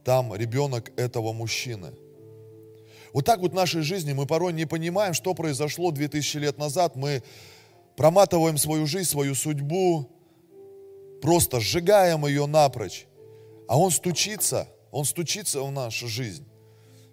там 0.04 0.36
ребенок 0.36 0.92
этого 0.98 1.34
мужчины. 1.34 1.94
Вот 3.14 3.26
так 3.26 3.40
вот 3.40 3.52
в 3.52 3.56
нашей 3.56 3.82
жизни 3.82 4.14
мы 4.14 4.26
порой 4.26 4.54
не 4.54 4.66
понимаем, 4.66 5.14
что 5.14 5.34
произошло 5.34 5.92
2000 5.92 6.38
лет 6.38 6.58
назад. 6.58 6.96
Мы 6.96 7.24
проматываем 7.96 8.58
свою 8.58 8.86
жизнь, 8.86 9.10
свою 9.10 9.36
судьбу, 9.36 10.10
просто 11.22 11.60
сжигаем 11.60 12.26
ее 12.26 12.46
напрочь. 12.46 13.06
А 13.68 13.80
Он 13.80 13.92
стучится, 13.92 14.68
Он 14.92 15.06
стучится 15.06 15.62
в 15.62 15.72
нашу 15.72 16.08
жизнь. 16.08 16.46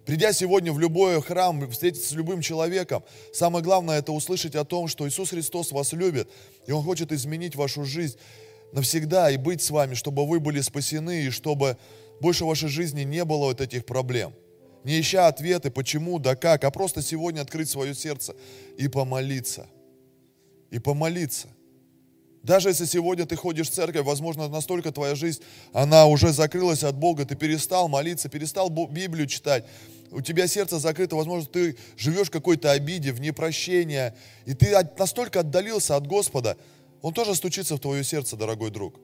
Придя 0.05 0.33
сегодня 0.33 0.73
в 0.73 0.79
любой 0.79 1.21
храм, 1.21 1.69
встретиться 1.69 2.09
с 2.09 2.11
любым 2.13 2.41
человеком, 2.41 3.03
самое 3.33 3.63
главное 3.63 3.99
это 3.99 4.11
услышать 4.11 4.55
о 4.55 4.65
том, 4.65 4.87
что 4.87 5.07
Иисус 5.07 5.29
Христос 5.29 5.71
вас 5.71 5.93
любит, 5.93 6.29
и 6.65 6.71
Он 6.71 6.83
хочет 6.83 7.11
изменить 7.11 7.55
вашу 7.55 7.85
жизнь 7.85 8.17
навсегда 8.71 9.29
и 9.29 9.37
быть 9.37 9.61
с 9.61 9.69
вами, 9.69 9.93
чтобы 9.93 10.25
вы 10.25 10.39
были 10.39 10.61
спасены, 10.61 11.25
и 11.25 11.29
чтобы 11.29 11.77
больше 12.19 12.45
в 12.45 12.47
вашей 12.47 12.69
жизни 12.69 13.03
не 13.03 13.23
было 13.25 13.45
вот 13.45 13.61
этих 13.61 13.85
проблем. 13.85 14.33
Не 14.83 14.99
ища 14.99 15.27
ответы, 15.27 15.69
почему, 15.69 16.17
да 16.17 16.35
как, 16.35 16.63
а 16.63 16.71
просто 16.71 17.03
сегодня 17.03 17.41
открыть 17.41 17.69
свое 17.69 17.93
сердце 17.93 18.35
и 18.77 18.87
помолиться. 18.87 19.67
И 20.71 20.79
помолиться. 20.79 21.49
Даже 22.43 22.69
если 22.69 22.85
сегодня 22.85 23.25
ты 23.25 23.35
ходишь 23.35 23.69
в 23.69 23.73
церковь, 23.73 24.03
возможно, 24.03 24.47
настолько 24.47 24.91
твоя 24.91 25.13
жизнь, 25.13 25.41
она 25.73 26.07
уже 26.07 26.33
закрылась 26.33 26.83
от 26.83 26.95
Бога, 26.95 27.23
ты 27.25 27.35
перестал 27.35 27.87
молиться, 27.87 28.29
перестал 28.29 28.69
Библию 28.69 29.27
читать, 29.27 29.65
у 30.11 30.21
тебя 30.21 30.47
сердце 30.47 30.79
закрыто, 30.79 31.15
возможно, 31.15 31.47
ты 31.47 31.77
живешь 31.97 32.27
в 32.27 32.31
какой-то 32.31 32.71
обиде, 32.71 33.11
в 33.11 33.21
непрощении, 33.21 34.13
и 34.45 34.53
ты 34.53 34.75
настолько 34.97 35.41
отдалился 35.41 35.95
от 35.95 36.07
Господа, 36.07 36.57
Он 37.01 37.13
тоже 37.13 37.35
стучится 37.35 37.75
в 37.75 37.79
твое 37.79 38.03
сердце, 38.03 38.35
дорогой 38.35 38.71
друг. 38.71 38.99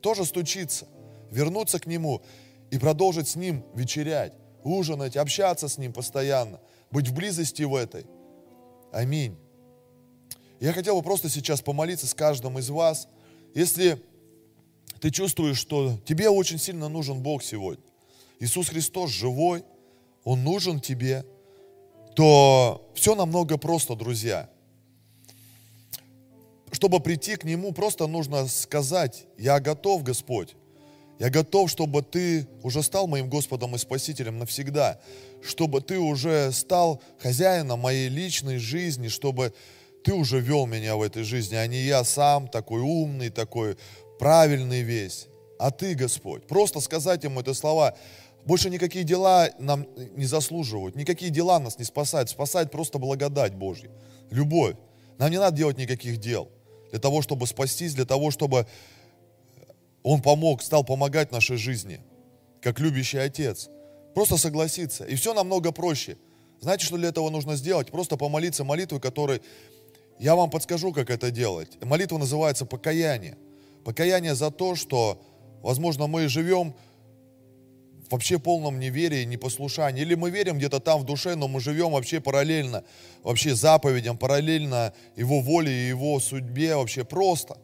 Тоже 0.00 0.24
стучится. 0.24 0.86
Вернуться 1.30 1.78
к 1.78 1.86
Нему 1.86 2.22
и 2.70 2.78
продолжить 2.78 3.28
с 3.28 3.36
Ним 3.36 3.64
вечерять, 3.74 4.32
ужинать, 4.64 5.16
общаться 5.16 5.68
с 5.68 5.76
Ним 5.76 5.92
постоянно, 5.92 6.60
быть 6.90 7.08
в 7.08 7.14
близости 7.14 7.62
в 7.62 7.74
этой. 7.74 8.06
Аминь. 8.92 9.36
Я 10.60 10.74
хотел 10.74 10.96
бы 10.96 11.02
просто 11.02 11.30
сейчас 11.30 11.62
помолиться 11.62 12.06
с 12.06 12.12
каждым 12.12 12.58
из 12.58 12.68
вас. 12.68 13.08
Если 13.54 14.00
ты 15.00 15.10
чувствуешь, 15.10 15.56
что 15.56 15.98
тебе 16.04 16.28
очень 16.28 16.58
сильно 16.58 16.90
нужен 16.90 17.22
Бог 17.22 17.42
сегодня, 17.42 17.82
Иисус 18.40 18.68
Христос 18.68 19.10
живой, 19.10 19.64
Он 20.22 20.44
нужен 20.44 20.78
тебе, 20.78 21.24
то 22.14 22.90
все 22.94 23.14
намного 23.14 23.56
просто, 23.56 23.96
друзья. 23.96 24.50
Чтобы 26.72 27.00
прийти 27.00 27.36
к 27.36 27.44
Нему, 27.44 27.72
просто 27.72 28.06
нужно 28.06 28.46
сказать, 28.46 29.24
я 29.38 29.60
готов, 29.60 30.02
Господь. 30.02 30.56
Я 31.18 31.30
готов, 31.30 31.70
чтобы 31.70 32.02
Ты 32.02 32.46
уже 32.62 32.82
стал 32.82 33.06
моим 33.06 33.30
Господом 33.30 33.74
и 33.74 33.78
Спасителем 33.78 34.38
навсегда, 34.38 35.00
чтобы 35.42 35.80
Ты 35.80 35.98
уже 35.98 36.52
стал 36.52 37.02
хозяином 37.18 37.80
моей 37.80 38.08
личной 38.08 38.58
жизни, 38.58 39.08
чтобы 39.08 39.54
ты 40.02 40.12
уже 40.14 40.40
вел 40.40 40.66
меня 40.66 40.96
в 40.96 41.02
этой 41.02 41.22
жизни, 41.22 41.54
а 41.54 41.66
не 41.66 41.82
я 41.82 42.04
сам 42.04 42.48
такой 42.48 42.80
умный, 42.80 43.30
такой 43.30 43.76
правильный 44.18 44.82
весь, 44.82 45.28
а 45.58 45.70
ты, 45.70 45.94
Господь. 45.94 46.46
Просто 46.46 46.80
сказать 46.80 47.24
ему 47.24 47.40
эти 47.40 47.52
слова. 47.52 47.94
Больше 48.44 48.70
никакие 48.70 49.04
дела 49.04 49.50
нам 49.58 49.86
не 50.16 50.24
заслуживают, 50.24 50.96
никакие 50.96 51.30
дела 51.30 51.58
нас 51.58 51.78
не 51.78 51.84
спасают. 51.84 52.30
Спасает 52.30 52.70
просто 52.70 52.98
благодать 52.98 53.54
Божья, 53.54 53.90
любовь. 54.30 54.76
Нам 55.18 55.30
не 55.30 55.38
надо 55.38 55.56
делать 55.56 55.76
никаких 55.76 56.16
дел 56.18 56.48
для 56.90 56.98
того, 56.98 57.22
чтобы 57.22 57.46
спастись, 57.46 57.94
для 57.94 58.06
того, 58.06 58.30
чтобы 58.30 58.66
Он 60.02 60.22
помог, 60.22 60.62
стал 60.62 60.84
помогать 60.84 61.30
нашей 61.32 61.56
жизни, 61.56 62.00
как 62.62 62.80
любящий 62.80 63.18
Отец. 63.18 63.68
Просто 64.14 64.38
согласиться. 64.38 65.04
И 65.04 65.14
все 65.14 65.34
намного 65.34 65.72
проще. 65.72 66.16
Знаете, 66.60 66.84
что 66.84 66.96
для 66.96 67.08
этого 67.08 67.30
нужно 67.30 67.56
сделать? 67.56 67.90
Просто 67.90 68.16
помолиться 68.16 68.64
молитвой, 68.64 69.00
которой 69.00 69.40
я 70.20 70.36
вам 70.36 70.50
подскажу, 70.50 70.92
как 70.92 71.08
это 71.08 71.30
делать. 71.30 71.82
Молитва 71.82 72.18
называется 72.18 72.66
покаяние. 72.66 73.38
Покаяние 73.84 74.34
за 74.34 74.50
то, 74.50 74.74
что, 74.74 75.18
возможно, 75.62 76.08
мы 76.08 76.28
живем 76.28 76.74
вообще 78.10 78.38
полном 78.38 78.78
неверии, 78.78 79.24
непослушании. 79.24 80.02
Или 80.02 80.14
мы 80.14 80.28
верим 80.28 80.58
где-то 80.58 80.78
там 80.78 81.00
в 81.00 81.04
душе, 81.04 81.36
но 81.36 81.48
мы 81.48 81.58
живем 81.60 81.92
вообще 81.92 82.20
параллельно, 82.20 82.84
вообще 83.22 83.54
заповедям, 83.54 84.18
параллельно 84.18 84.92
Его 85.16 85.40
воле 85.40 85.72
и 85.72 85.88
Его 85.88 86.20
судьбе, 86.20 86.76
вообще 86.76 87.02
просто. 87.02 87.56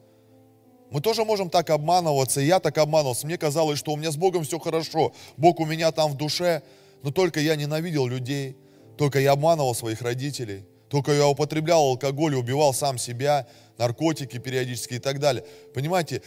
Мы 0.91 1.03
тоже 1.03 1.27
можем 1.27 1.51
так 1.51 1.69
обманываться, 1.69 2.41
и 2.41 2.47
я 2.47 2.59
так 2.59 2.79
обманывался. 2.79 3.27
Мне 3.27 3.37
казалось, 3.37 3.79
что 3.79 3.93
у 3.93 3.97
меня 3.97 4.11
с 4.11 4.17
Богом 4.17 4.45
все 4.45 4.59
хорошо, 4.59 5.13
Бог 5.37 5.61
у 5.61 5.67
меня 5.67 5.93
там 5.93 6.13
в 6.13 6.17
душе, 6.17 6.63
но 7.03 7.11
только 7.11 7.39
я 7.39 7.55
ненавидел 7.55 8.07
людей, 8.07 8.57
только 8.97 9.21
я 9.21 9.33
обманывал 9.33 9.75
своих 9.75 10.01
родителей– 10.01 10.65
только 10.89 11.13
я 11.13 11.27
употреблял 11.27 11.83
алкоголь 11.83 12.35
и 12.35 12.37
убивал 12.37 12.73
сам 12.73 12.99
себя, 12.99 13.47
наркотики 13.79 14.39
периодически 14.39 14.95
и 14.95 14.99
так 14.99 15.19
далее. 15.19 15.45
Понимаете, 15.75 16.23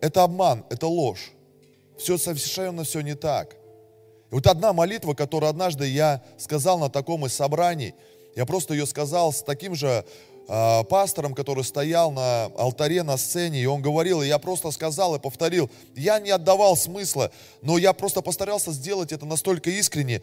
это 0.00 0.22
обман, 0.22 0.64
это 0.70 0.86
ложь. 0.86 1.32
Все 1.98 2.16
совершенно 2.16 2.84
все 2.84 3.00
не 3.00 3.14
так. 3.14 3.54
И 4.30 4.34
вот 4.34 4.46
одна 4.46 4.72
молитва, 4.72 5.14
которую 5.14 5.50
однажды 5.50 5.86
я 5.86 6.22
сказал 6.36 6.78
на 6.78 6.88
таком 6.88 7.26
из 7.26 7.34
собраний, 7.34 7.94
я 8.36 8.46
просто 8.46 8.74
ее 8.74 8.86
сказал 8.86 9.32
с 9.32 9.42
таким 9.42 9.74
же 9.74 10.04
э, 10.48 10.84
пастором, 10.84 11.34
который 11.34 11.64
стоял 11.64 12.12
на 12.12 12.44
алтаре 12.56 13.02
на 13.02 13.16
сцене, 13.16 13.60
и 13.60 13.66
он 13.66 13.82
говорил, 13.82 14.22
и 14.22 14.28
я 14.28 14.38
просто 14.38 14.70
сказал 14.70 15.16
и 15.16 15.18
повторил. 15.18 15.70
Я 15.96 16.20
не 16.20 16.30
отдавал 16.30 16.76
смысла, 16.76 17.32
но 17.62 17.78
я 17.78 17.92
просто 17.92 18.20
постарался 18.22 18.70
сделать 18.70 19.12
это 19.12 19.26
настолько 19.26 19.70
искренне, 19.70 20.22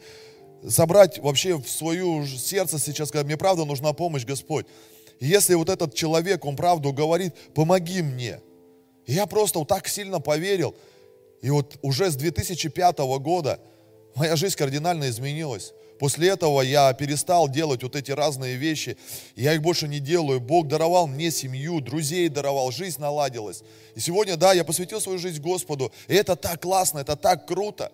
собрать 0.68 1.18
вообще 1.18 1.58
в 1.58 1.68
свое 1.68 2.26
сердце 2.26 2.78
сейчас, 2.78 3.10
когда 3.10 3.24
мне 3.24 3.36
правда 3.36 3.64
нужна 3.64 3.92
помощь, 3.92 4.24
Господь. 4.24 4.66
Если 5.20 5.54
вот 5.54 5.68
этот 5.68 5.94
человек, 5.94 6.44
он 6.44 6.56
правду 6.56 6.92
говорит, 6.92 7.34
помоги 7.54 8.02
мне. 8.02 8.40
И 9.06 9.14
я 9.14 9.26
просто 9.26 9.58
вот 9.58 9.68
так 9.68 9.88
сильно 9.88 10.20
поверил. 10.20 10.74
И 11.40 11.50
вот 11.50 11.78
уже 11.82 12.10
с 12.10 12.16
2005 12.16 12.98
года 13.20 13.60
моя 14.14 14.36
жизнь 14.36 14.56
кардинально 14.56 15.08
изменилась. 15.08 15.72
После 15.98 16.28
этого 16.28 16.60
я 16.60 16.92
перестал 16.92 17.48
делать 17.48 17.82
вот 17.82 17.96
эти 17.96 18.10
разные 18.10 18.56
вещи. 18.56 18.98
Я 19.34 19.54
их 19.54 19.62
больше 19.62 19.88
не 19.88 19.98
делаю. 19.98 20.40
Бог 20.40 20.68
даровал 20.68 21.06
мне 21.06 21.30
семью, 21.30 21.80
друзей 21.80 22.28
даровал, 22.28 22.70
жизнь 22.70 23.00
наладилась. 23.00 23.62
И 23.94 24.00
сегодня, 24.00 24.36
да, 24.36 24.52
я 24.52 24.64
посвятил 24.64 25.00
свою 25.00 25.18
жизнь 25.18 25.40
Господу. 25.40 25.90
И 26.08 26.14
это 26.14 26.36
так 26.36 26.60
классно, 26.60 26.98
это 26.98 27.16
так 27.16 27.46
круто. 27.46 27.90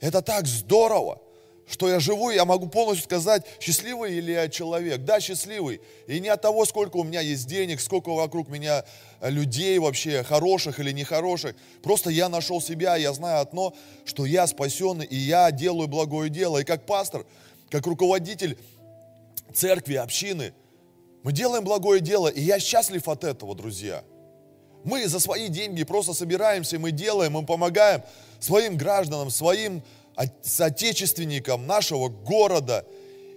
Это 0.00 0.22
так 0.22 0.46
здорово 0.46 1.20
что 1.68 1.88
я 1.88 1.98
живу, 1.98 2.30
я 2.30 2.44
могу 2.44 2.68
полностью 2.68 3.04
сказать, 3.04 3.44
счастливый 3.60 4.14
или 4.16 4.32
я 4.32 4.48
человек. 4.48 5.04
Да, 5.04 5.20
счастливый. 5.20 5.80
И 6.06 6.20
не 6.20 6.28
от 6.28 6.40
того, 6.40 6.64
сколько 6.64 6.96
у 6.96 7.04
меня 7.04 7.20
есть 7.20 7.46
денег, 7.46 7.80
сколько 7.80 8.10
вокруг 8.10 8.48
меня 8.48 8.84
э, 9.20 9.30
людей 9.30 9.78
вообще, 9.78 10.22
хороших 10.22 10.78
или 10.78 10.92
нехороших. 10.92 11.56
Просто 11.82 12.10
я 12.10 12.28
нашел 12.28 12.60
себя, 12.60 12.96
я 12.96 13.12
знаю 13.12 13.40
одно, 13.40 13.74
что 14.04 14.26
я 14.26 14.46
спасен, 14.46 15.02
и 15.02 15.16
я 15.16 15.50
делаю 15.50 15.88
благое 15.88 16.30
дело. 16.30 16.58
И 16.58 16.64
как 16.64 16.86
пастор, 16.86 17.26
как 17.68 17.86
руководитель 17.86 18.56
церкви, 19.52 19.94
общины, 19.94 20.52
мы 21.24 21.32
делаем 21.32 21.64
благое 21.64 22.00
дело, 22.00 22.28
и 22.28 22.40
я 22.40 22.60
счастлив 22.60 23.08
от 23.08 23.24
этого, 23.24 23.56
друзья. 23.56 24.04
Мы 24.84 25.08
за 25.08 25.18
свои 25.18 25.48
деньги 25.48 25.82
просто 25.82 26.14
собираемся, 26.14 26.78
мы 26.78 26.92
делаем, 26.92 27.32
мы 27.32 27.44
помогаем 27.44 28.02
своим 28.38 28.76
гражданам, 28.76 29.30
своим 29.30 29.82
соотечественникам 30.42 31.66
нашего 31.66 32.08
города 32.08 32.84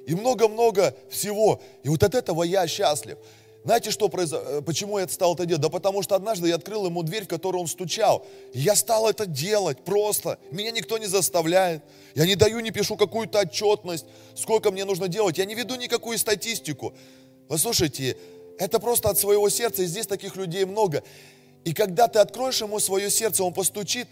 и 0.08 0.16
много-много 0.16 0.96
всего. 1.10 1.62
И 1.84 1.90
вот 1.90 2.04
от 2.04 2.16
этого 2.16 2.44
я 2.44 2.68
счастлив. 2.68 3.18
Знаете, 3.66 3.92
что 3.92 4.08
произошло? 4.08 4.50
Э, 4.50 4.62
почему 4.62 5.00
я 5.00 5.08
стал 5.08 5.36
это 5.36 5.46
делать? 5.46 5.62
Да 5.62 5.70
потому 5.70 6.02
что 6.02 6.16
однажды 6.16 6.48
я 6.48 6.56
открыл 6.56 6.86
ему 6.86 7.04
дверь, 7.04 7.26
в 7.26 7.28
которую 7.28 7.62
он 7.62 7.68
стучал. 7.68 8.26
И 8.54 8.60
я 8.60 8.76
стал 8.76 9.10
это 9.10 9.26
делать 9.26 9.84
просто. 9.84 10.40
Меня 10.52 10.72
никто 10.72 10.98
не 10.98 11.08
заставляет. 11.08 11.84
Я 12.16 12.26
не 12.26 12.36
даю, 12.36 12.62
не 12.62 12.72
пишу 12.72 12.96
какую-то 12.96 13.40
отчетность, 13.40 14.06
сколько 14.34 14.72
мне 14.72 14.86
нужно 14.86 15.08
делать. 15.08 15.38
Я 15.38 15.46
не 15.46 15.56
веду 15.56 15.76
никакую 15.76 16.18
статистику. 16.18 16.94
Послушайте, 17.50 18.18
это 18.58 18.80
просто 18.80 19.10
от 19.10 19.18
своего 19.18 19.50
сердца, 19.50 19.84
и 19.84 19.86
здесь 19.86 20.08
таких 20.08 20.36
людей 20.36 20.66
много. 20.66 21.04
И 21.66 21.74
когда 21.74 22.08
ты 22.08 22.20
откроешь 22.20 22.62
ему 22.62 22.80
свое 22.80 23.10
сердце, 23.10 23.44
он 23.44 23.54
постучит, 23.54 24.08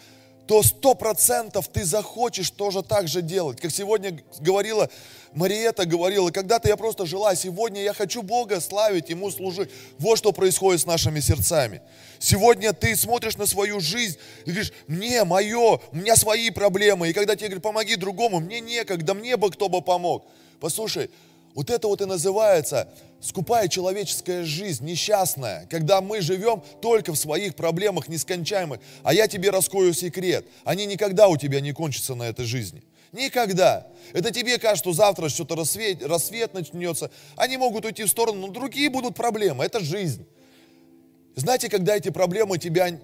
то 0.48 0.64
сто 0.64 0.96
процентов 0.96 1.68
ты 1.68 1.84
захочешь 1.84 2.50
тоже 2.50 2.82
так 2.82 3.08
же 3.08 3.22
делать. 3.22 3.60
Как 3.60 3.72
сегодня 3.72 4.18
говорила 4.40 4.90
Мариета, 5.34 5.86
говорила, 5.86 6.32
когда-то 6.32 6.70
я 6.70 6.78
просто 6.78 7.06
жила, 7.06 7.36
сегодня 7.36 7.84
я 7.84 7.94
хочу 7.94 8.24
Бога 8.24 8.62
славить, 8.62 9.10
Ему 9.10 9.30
служить. 9.30 9.70
Вот 10.00 10.18
что 10.18 10.32
происходит 10.32 10.82
с 10.82 10.86
нашими 10.86 11.20
сердцами. 11.20 11.82
Сегодня 12.18 12.74
ты 12.74 12.96
смотришь 12.96 13.38
на 13.38 13.46
свою 13.46 13.80
жизнь 13.80 14.18
и 14.46 14.52
говоришь, 14.52 14.72
мне, 14.88 15.24
мое, 15.26 15.80
у 15.92 15.96
меня 15.96 16.16
свои 16.16 16.50
проблемы. 16.50 17.10
И 17.10 17.14
когда 17.14 17.36
тебе 17.36 17.50
говорят, 17.50 17.64
помоги 17.64 17.96
другому, 17.96 18.40
мне 18.40 18.62
некогда, 18.62 19.14
мне 19.14 19.36
бы 19.38 19.52
кто 19.52 19.68
бы 19.68 19.82
помог. 19.82 20.26
Послушай, 20.60 21.12
вот 21.58 21.72
это 21.72 21.88
вот 21.88 22.02
и 22.02 22.06
называется 22.06 22.88
скупая 23.20 23.68
человеческая 23.68 24.44
жизнь, 24.44 24.86
несчастная, 24.86 25.66
когда 25.72 26.02
мы 26.02 26.22
живем 26.22 26.62
только 26.84 27.14
в 27.14 27.16
своих 27.16 27.56
проблемах 27.56 28.08
нескончаемых. 28.08 28.80
А 29.02 29.12
я 29.12 29.28
тебе 29.28 29.50
раскрою 29.50 29.96
секрет. 29.96 30.46
Они 30.66 30.86
никогда 30.86 31.28
у 31.28 31.36
тебя 31.36 31.60
не 31.60 31.72
кончатся 31.72 32.14
на 32.14 32.30
этой 32.30 32.46
жизни. 32.46 32.84
Никогда. 33.12 33.88
Это 34.14 34.32
тебе 34.32 34.60
кажется, 34.60 34.84
что 34.84 34.94
завтра 34.94 35.30
что-то 35.30 35.56
рассвет, 35.56 36.06
рассвет 36.06 36.54
начнется. 36.54 37.10
Они 37.36 37.58
могут 37.58 37.86
уйти 37.86 38.04
в 38.04 38.08
сторону, 38.08 38.46
но 38.46 38.54
другие 38.54 38.92
будут 38.92 39.16
проблемы. 39.16 39.66
Это 39.66 39.80
жизнь. 39.80 40.28
Знаете, 41.36 41.70
когда 41.70 41.98
эти 41.98 42.10
проблемы 42.10 42.60
тебя 42.60 43.00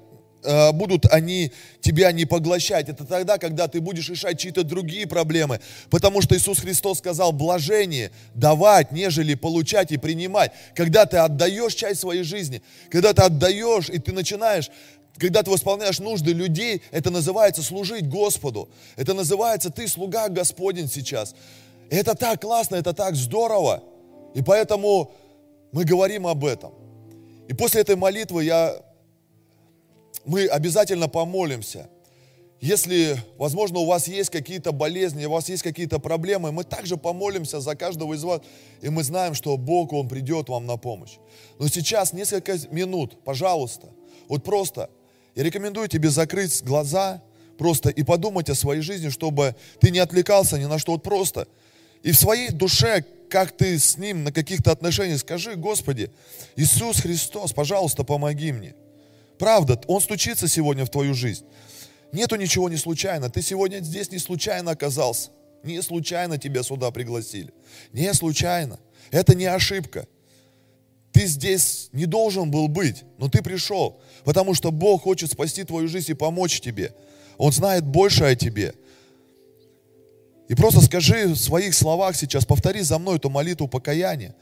будут 0.73 1.05
они 1.11 1.51
тебя 1.81 2.11
не 2.11 2.25
поглощать. 2.25 2.89
Это 2.89 3.05
тогда, 3.05 3.37
когда 3.37 3.67
ты 3.67 3.81
будешь 3.81 4.09
решать 4.09 4.39
чьи-то 4.39 4.63
другие 4.63 5.07
проблемы. 5.07 5.59
Потому 5.89 6.21
что 6.21 6.35
Иисус 6.35 6.59
Христос 6.59 6.99
сказал, 6.99 7.31
блажение 7.31 8.11
давать, 8.35 8.91
нежели 8.91 9.35
получать 9.35 9.91
и 9.91 9.97
принимать. 9.97 10.51
Когда 10.75 11.05
ты 11.05 11.17
отдаешь 11.17 11.73
часть 11.75 12.01
своей 12.01 12.23
жизни, 12.23 12.61
когда 12.89 13.13
ты 13.13 13.21
отдаешь, 13.21 13.89
и 13.89 13.99
ты 13.99 14.11
начинаешь 14.11 14.69
когда 15.17 15.43
ты 15.43 15.51
восполняешь 15.51 15.99
нужды 15.99 16.33
людей, 16.33 16.81
это 16.91 17.11
называется 17.11 17.61
служить 17.61 18.09
Господу. 18.09 18.69
Это 18.95 19.13
называется 19.13 19.69
ты 19.69 19.87
слуга 19.87 20.27
Господень 20.27 20.89
сейчас. 20.89 21.35
Это 21.89 22.15
так 22.15 22.41
классно, 22.41 22.75
это 22.77 22.93
так 22.93 23.15
здорово. 23.15 23.83
И 24.33 24.41
поэтому 24.41 25.11
мы 25.71 25.85
говорим 25.85 26.25
об 26.25 26.43
этом. 26.43 26.73
И 27.47 27.53
после 27.53 27.81
этой 27.81 27.95
молитвы 27.95 28.45
я, 28.45 28.75
мы 30.25 30.45
обязательно 30.47 31.07
помолимся. 31.07 31.89
Если, 32.59 33.17
возможно, 33.37 33.79
у 33.79 33.85
вас 33.85 34.07
есть 34.07 34.29
какие-то 34.29 34.71
болезни, 34.71 35.25
у 35.25 35.31
вас 35.31 35.49
есть 35.49 35.63
какие-то 35.63 35.99
проблемы, 35.99 36.53
мы 36.53 36.63
также 36.63 36.95
помолимся 36.95 37.59
за 37.59 37.75
каждого 37.75 38.13
из 38.13 38.23
вас, 38.23 38.41
и 38.81 38.87
мы 38.87 39.03
знаем, 39.03 39.33
что 39.33 39.57
Бог, 39.57 39.91
Он 39.91 40.07
придет 40.07 40.47
вам 40.47 40.65
на 40.65 40.77
помощь. 40.77 41.17
Но 41.59 41.67
сейчас 41.67 42.13
несколько 42.13 42.57
минут, 42.71 43.21
пожалуйста, 43.25 43.89
вот 44.29 44.45
просто, 44.45 44.89
я 45.35 45.43
рекомендую 45.43 45.89
тебе 45.89 46.09
закрыть 46.09 46.63
глаза 46.63 47.21
просто 47.57 47.89
и 47.89 48.01
подумать 48.03 48.49
о 48.49 48.55
своей 48.55 48.81
жизни, 48.81 49.09
чтобы 49.09 49.55
ты 49.81 49.91
не 49.91 49.99
отвлекался 49.99 50.57
ни 50.57 50.65
на 50.65 50.79
что, 50.79 50.93
вот 50.93 51.03
просто. 51.03 51.47
И 52.01 52.11
в 52.11 52.15
своей 52.17 52.49
душе 52.49 53.03
как 53.33 53.51
ты 53.51 53.79
с 53.79 53.97
Ним 53.97 54.23
на 54.25 54.31
каких-то 54.31 54.71
отношениях, 54.71 55.19
скажи, 55.19 55.55
Господи, 55.55 56.11
Иисус 56.55 57.01
Христос, 57.01 57.51
пожалуйста, 57.51 58.03
помоги 58.03 58.51
мне. 58.51 58.75
Правда, 59.37 59.81
Он 59.87 60.01
стучится 60.01 60.47
сегодня 60.47 60.85
в 60.85 60.89
твою 60.89 61.13
жизнь. 61.13 61.45
Нету 62.11 62.35
ничего 62.35 62.69
не 62.69 62.77
случайно. 62.77 63.29
Ты 63.29 63.41
сегодня 63.41 63.79
здесь 63.79 64.11
не 64.11 64.19
случайно 64.19 64.71
оказался. 64.71 65.31
Не 65.63 65.81
случайно 65.81 66.37
тебя 66.37 66.61
сюда 66.61 66.91
пригласили. 66.91 67.53
Не 67.91 68.13
случайно. 68.13 68.79
Это 69.11 69.35
не 69.35 69.45
ошибка. 69.45 70.07
Ты 71.11 71.27
здесь 71.27 71.89
не 71.91 72.05
должен 72.05 72.49
был 72.49 72.67
быть, 72.67 73.03
но 73.19 73.29
ты 73.29 73.43
пришел, 73.43 74.01
потому 74.25 74.55
что 74.55 74.71
Бог 74.71 75.03
хочет 75.03 75.31
спасти 75.31 75.63
твою 75.63 75.87
жизнь 75.87 76.11
и 76.11 76.15
помочь 76.15 76.59
тебе. 76.59 76.93
Он 77.37 77.51
знает 77.51 77.85
больше 77.85 78.23
о 78.23 78.35
тебе. 78.35 78.73
И 80.49 80.55
просто 80.55 80.81
скажи 80.81 81.27
в 81.27 81.37
своих 81.37 81.75
словах 81.75 82.15
сейчас, 82.15 82.45
повтори 82.45 82.81
за 82.81 82.97
мной 82.97 83.17
эту 83.17 83.29
молитву 83.29 83.67
покаяния. 83.67 84.35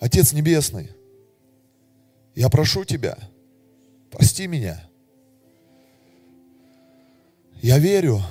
Отец 0.00 0.32
Небесный, 0.34 0.90
я 2.36 2.48
прошу 2.48 2.84
Тебя, 2.84 3.18
прости 4.10 4.46
меня. 4.46 4.80
Я 7.62 7.78
верю, 7.78 8.22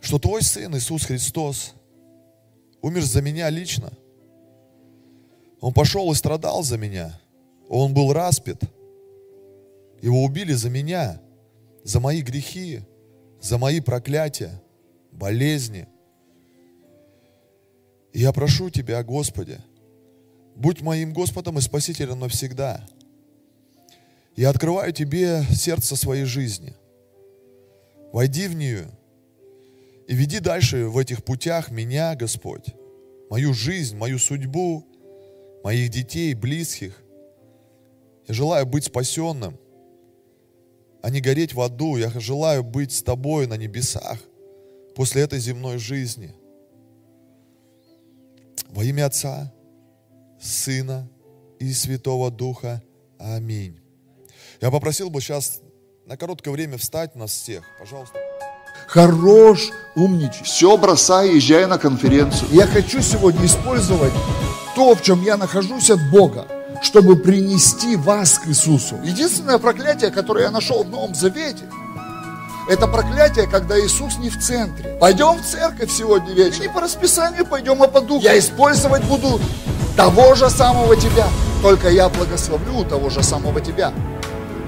что 0.00 0.18
Твой 0.18 0.42
Сын 0.42 0.76
Иисус 0.76 1.04
Христос 1.04 1.74
умер 2.82 3.02
за 3.04 3.22
меня 3.22 3.48
лично. 3.50 3.92
Он 5.60 5.72
пошел 5.72 6.10
и 6.10 6.14
страдал 6.16 6.64
за 6.64 6.76
меня. 6.76 7.16
Он 7.68 7.94
был 7.94 8.12
распят. 8.12 8.60
Его 10.02 10.24
убили 10.24 10.52
за 10.52 10.68
меня, 10.68 11.20
за 11.84 12.00
мои 12.00 12.20
грехи 12.20 12.82
за 13.44 13.58
мои 13.58 13.80
проклятия, 13.80 14.58
болезни. 15.12 15.86
И 18.14 18.20
я 18.20 18.32
прошу 18.32 18.70
Тебя, 18.70 19.02
Господи, 19.04 19.60
будь 20.56 20.80
моим 20.80 21.12
Господом 21.12 21.58
и 21.58 21.60
Спасителем 21.60 22.20
навсегда. 22.20 22.86
Я 24.36 24.50
открываю 24.50 24.92
Тебе 24.92 25.42
сердце 25.50 25.96
своей 25.96 26.24
жизни. 26.24 26.74
Войди 28.12 28.46
в 28.48 28.54
нее 28.54 28.86
и 30.06 30.14
веди 30.14 30.38
дальше 30.38 30.86
в 30.86 30.98
этих 30.98 31.24
путях 31.24 31.70
меня, 31.70 32.14
Господь, 32.14 32.66
мою 33.30 33.54
жизнь, 33.54 33.96
мою 33.96 34.18
судьбу, 34.18 34.84
моих 35.64 35.90
детей, 35.90 36.34
близких. 36.34 37.02
Я 38.28 38.34
желаю 38.34 38.66
быть 38.66 38.84
спасенным 38.84 39.58
а 41.04 41.10
не 41.10 41.20
гореть 41.20 41.52
в 41.52 41.60
аду. 41.60 41.98
Я 41.98 42.08
желаю 42.18 42.64
быть 42.64 42.90
с 42.90 43.02
тобой 43.02 43.46
на 43.46 43.58
небесах 43.58 44.18
после 44.94 45.20
этой 45.20 45.38
земной 45.38 45.76
жизни. 45.76 46.34
Во 48.70 48.82
имя 48.82 49.04
Отца, 49.04 49.52
Сына 50.40 51.06
и 51.58 51.70
Святого 51.74 52.30
Духа. 52.30 52.82
Аминь. 53.18 53.83
Я 54.64 54.70
попросил 54.70 55.10
бы 55.10 55.20
сейчас 55.20 55.60
на 56.06 56.16
короткое 56.16 56.50
время 56.50 56.78
встать 56.78 57.14
нас 57.16 57.32
всех. 57.32 57.64
Пожалуйста. 57.78 58.18
Хорош, 58.86 59.68
умничай. 59.94 60.42
Все 60.42 60.78
бросай, 60.78 61.34
езжай 61.34 61.66
на 61.66 61.76
конференцию. 61.76 62.48
Я 62.50 62.66
хочу 62.66 63.02
сегодня 63.02 63.44
использовать 63.44 64.14
то, 64.74 64.94
в 64.94 65.02
чем 65.02 65.22
я 65.22 65.36
нахожусь 65.36 65.90
от 65.90 66.00
Бога 66.10 66.46
чтобы 66.82 67.16
принести 67.16 67.96
вас 67.96 68.38
к 68.38 68.48
Иисусу. 68.48 68.96
Единственное 69.04 69.58
проклятие, 69.58 70.10
которое 70.10 70.44
я 70.46 70.50
нашел 70.50 70.84
в 70.84 70.88
Новом 70.88 71.14
Завете, 71.14 71.64
это 72.68 72.86
проклятие, 72.86 73.46
когда 73.46 73.78
Иисус 73.78 74.18
не 74.18 74.28
в 74.28 74.38
центре. 74.38 74.96
Пойдем 75.00 75.38
в 75.38 75.46
церковь 75.46 75.90
сегодня 75.90 76.34
вечером. 76.34 76.62
Не 76.62 76.68
по 76.68 76.80
расписанию 76.82 77.46
пойдем, 77.46 77.82
а 77.82 77.88
по 77.88 78.02
духу. 78.02 78.22
Я 78.22 78.38
использовать 78.38 79.04
буду 79.04 79.40
того 79.96 80.34
же 80.34 80.50
самого 80.50 80.96
тебя. 80.96 81.28
Только 81.62 81.88
я 81.88 82.10
благословлю 82.10 82.84
того 82.84 83.08
же 83.08 83.22
самого 83.22 83.60
тебя 83.62 83.94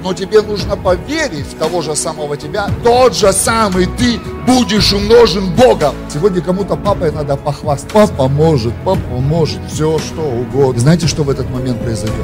но 0.03 0.15
тебе 0.15 0.43
нужно 0.43 0.77
поверить 0.77 1.47
в 1.47 1.59
того 1.59 1.83
же 1.83 1.97
самого 1.97 2.37
тебя, 2.37 2.69
тот 2.85 3.15
же 3.15 3.33
самый 3.33 3.87
ты 3.87 4.21
будешь 4.47 4.93
умножен 4.93 5.51
Богом. 5.55 5.95
Сегодня 6.13 6.41
кому-то 6.41 6.77
папой 6.77 7.11
надо 7.11 7.37
похвастаться. 7.37 7.93
Папа 7.93 8.29
может, 8.29 8.73
папа 8.85 9.19
может, 9.19 9.61
все 9.73 9.99
что 9.99 10.23
угодно. 10.23 10.79
И 10.79 10.81
знаете, 10.81 11.07
что 11.07 11.23
в 11.23 11.31
этот 11.31 11.51
момент 11.51 11.81
произойдет? 11.81 12.15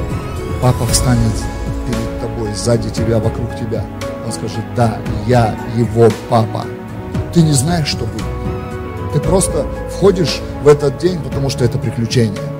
Папа 0.61 0.85
встанет 0.87 1.33
перед 1.87 2.21
тобой, 2.21 2.53
сзади 2.55 2.89
тебя, 2.89 3.19
вокруг 3.19 3.55
тебя. 3.59 3.83
Он 4.25 4.31
скажет, 4.31 4.63
да, 4.75 4.97
я 5.27 5.55
его 5.75 6.09
папа. 6.29 6.65
Ты 7.33 7.41
не 7.41 7.53
знаешь, 7.53 7.87
что 7.87 8.05
будет. 8.05 8.23
Ты 9.13 9.19
просто 9.19 9.65
входишь 9.91 10.39
в 10.63 10.67
этот 10.67 10.97
день, 10.97 11.19
потому 11.19 11.49
что 11.49 11.65
это 11.65 11.77
приключение. 11.77 12.52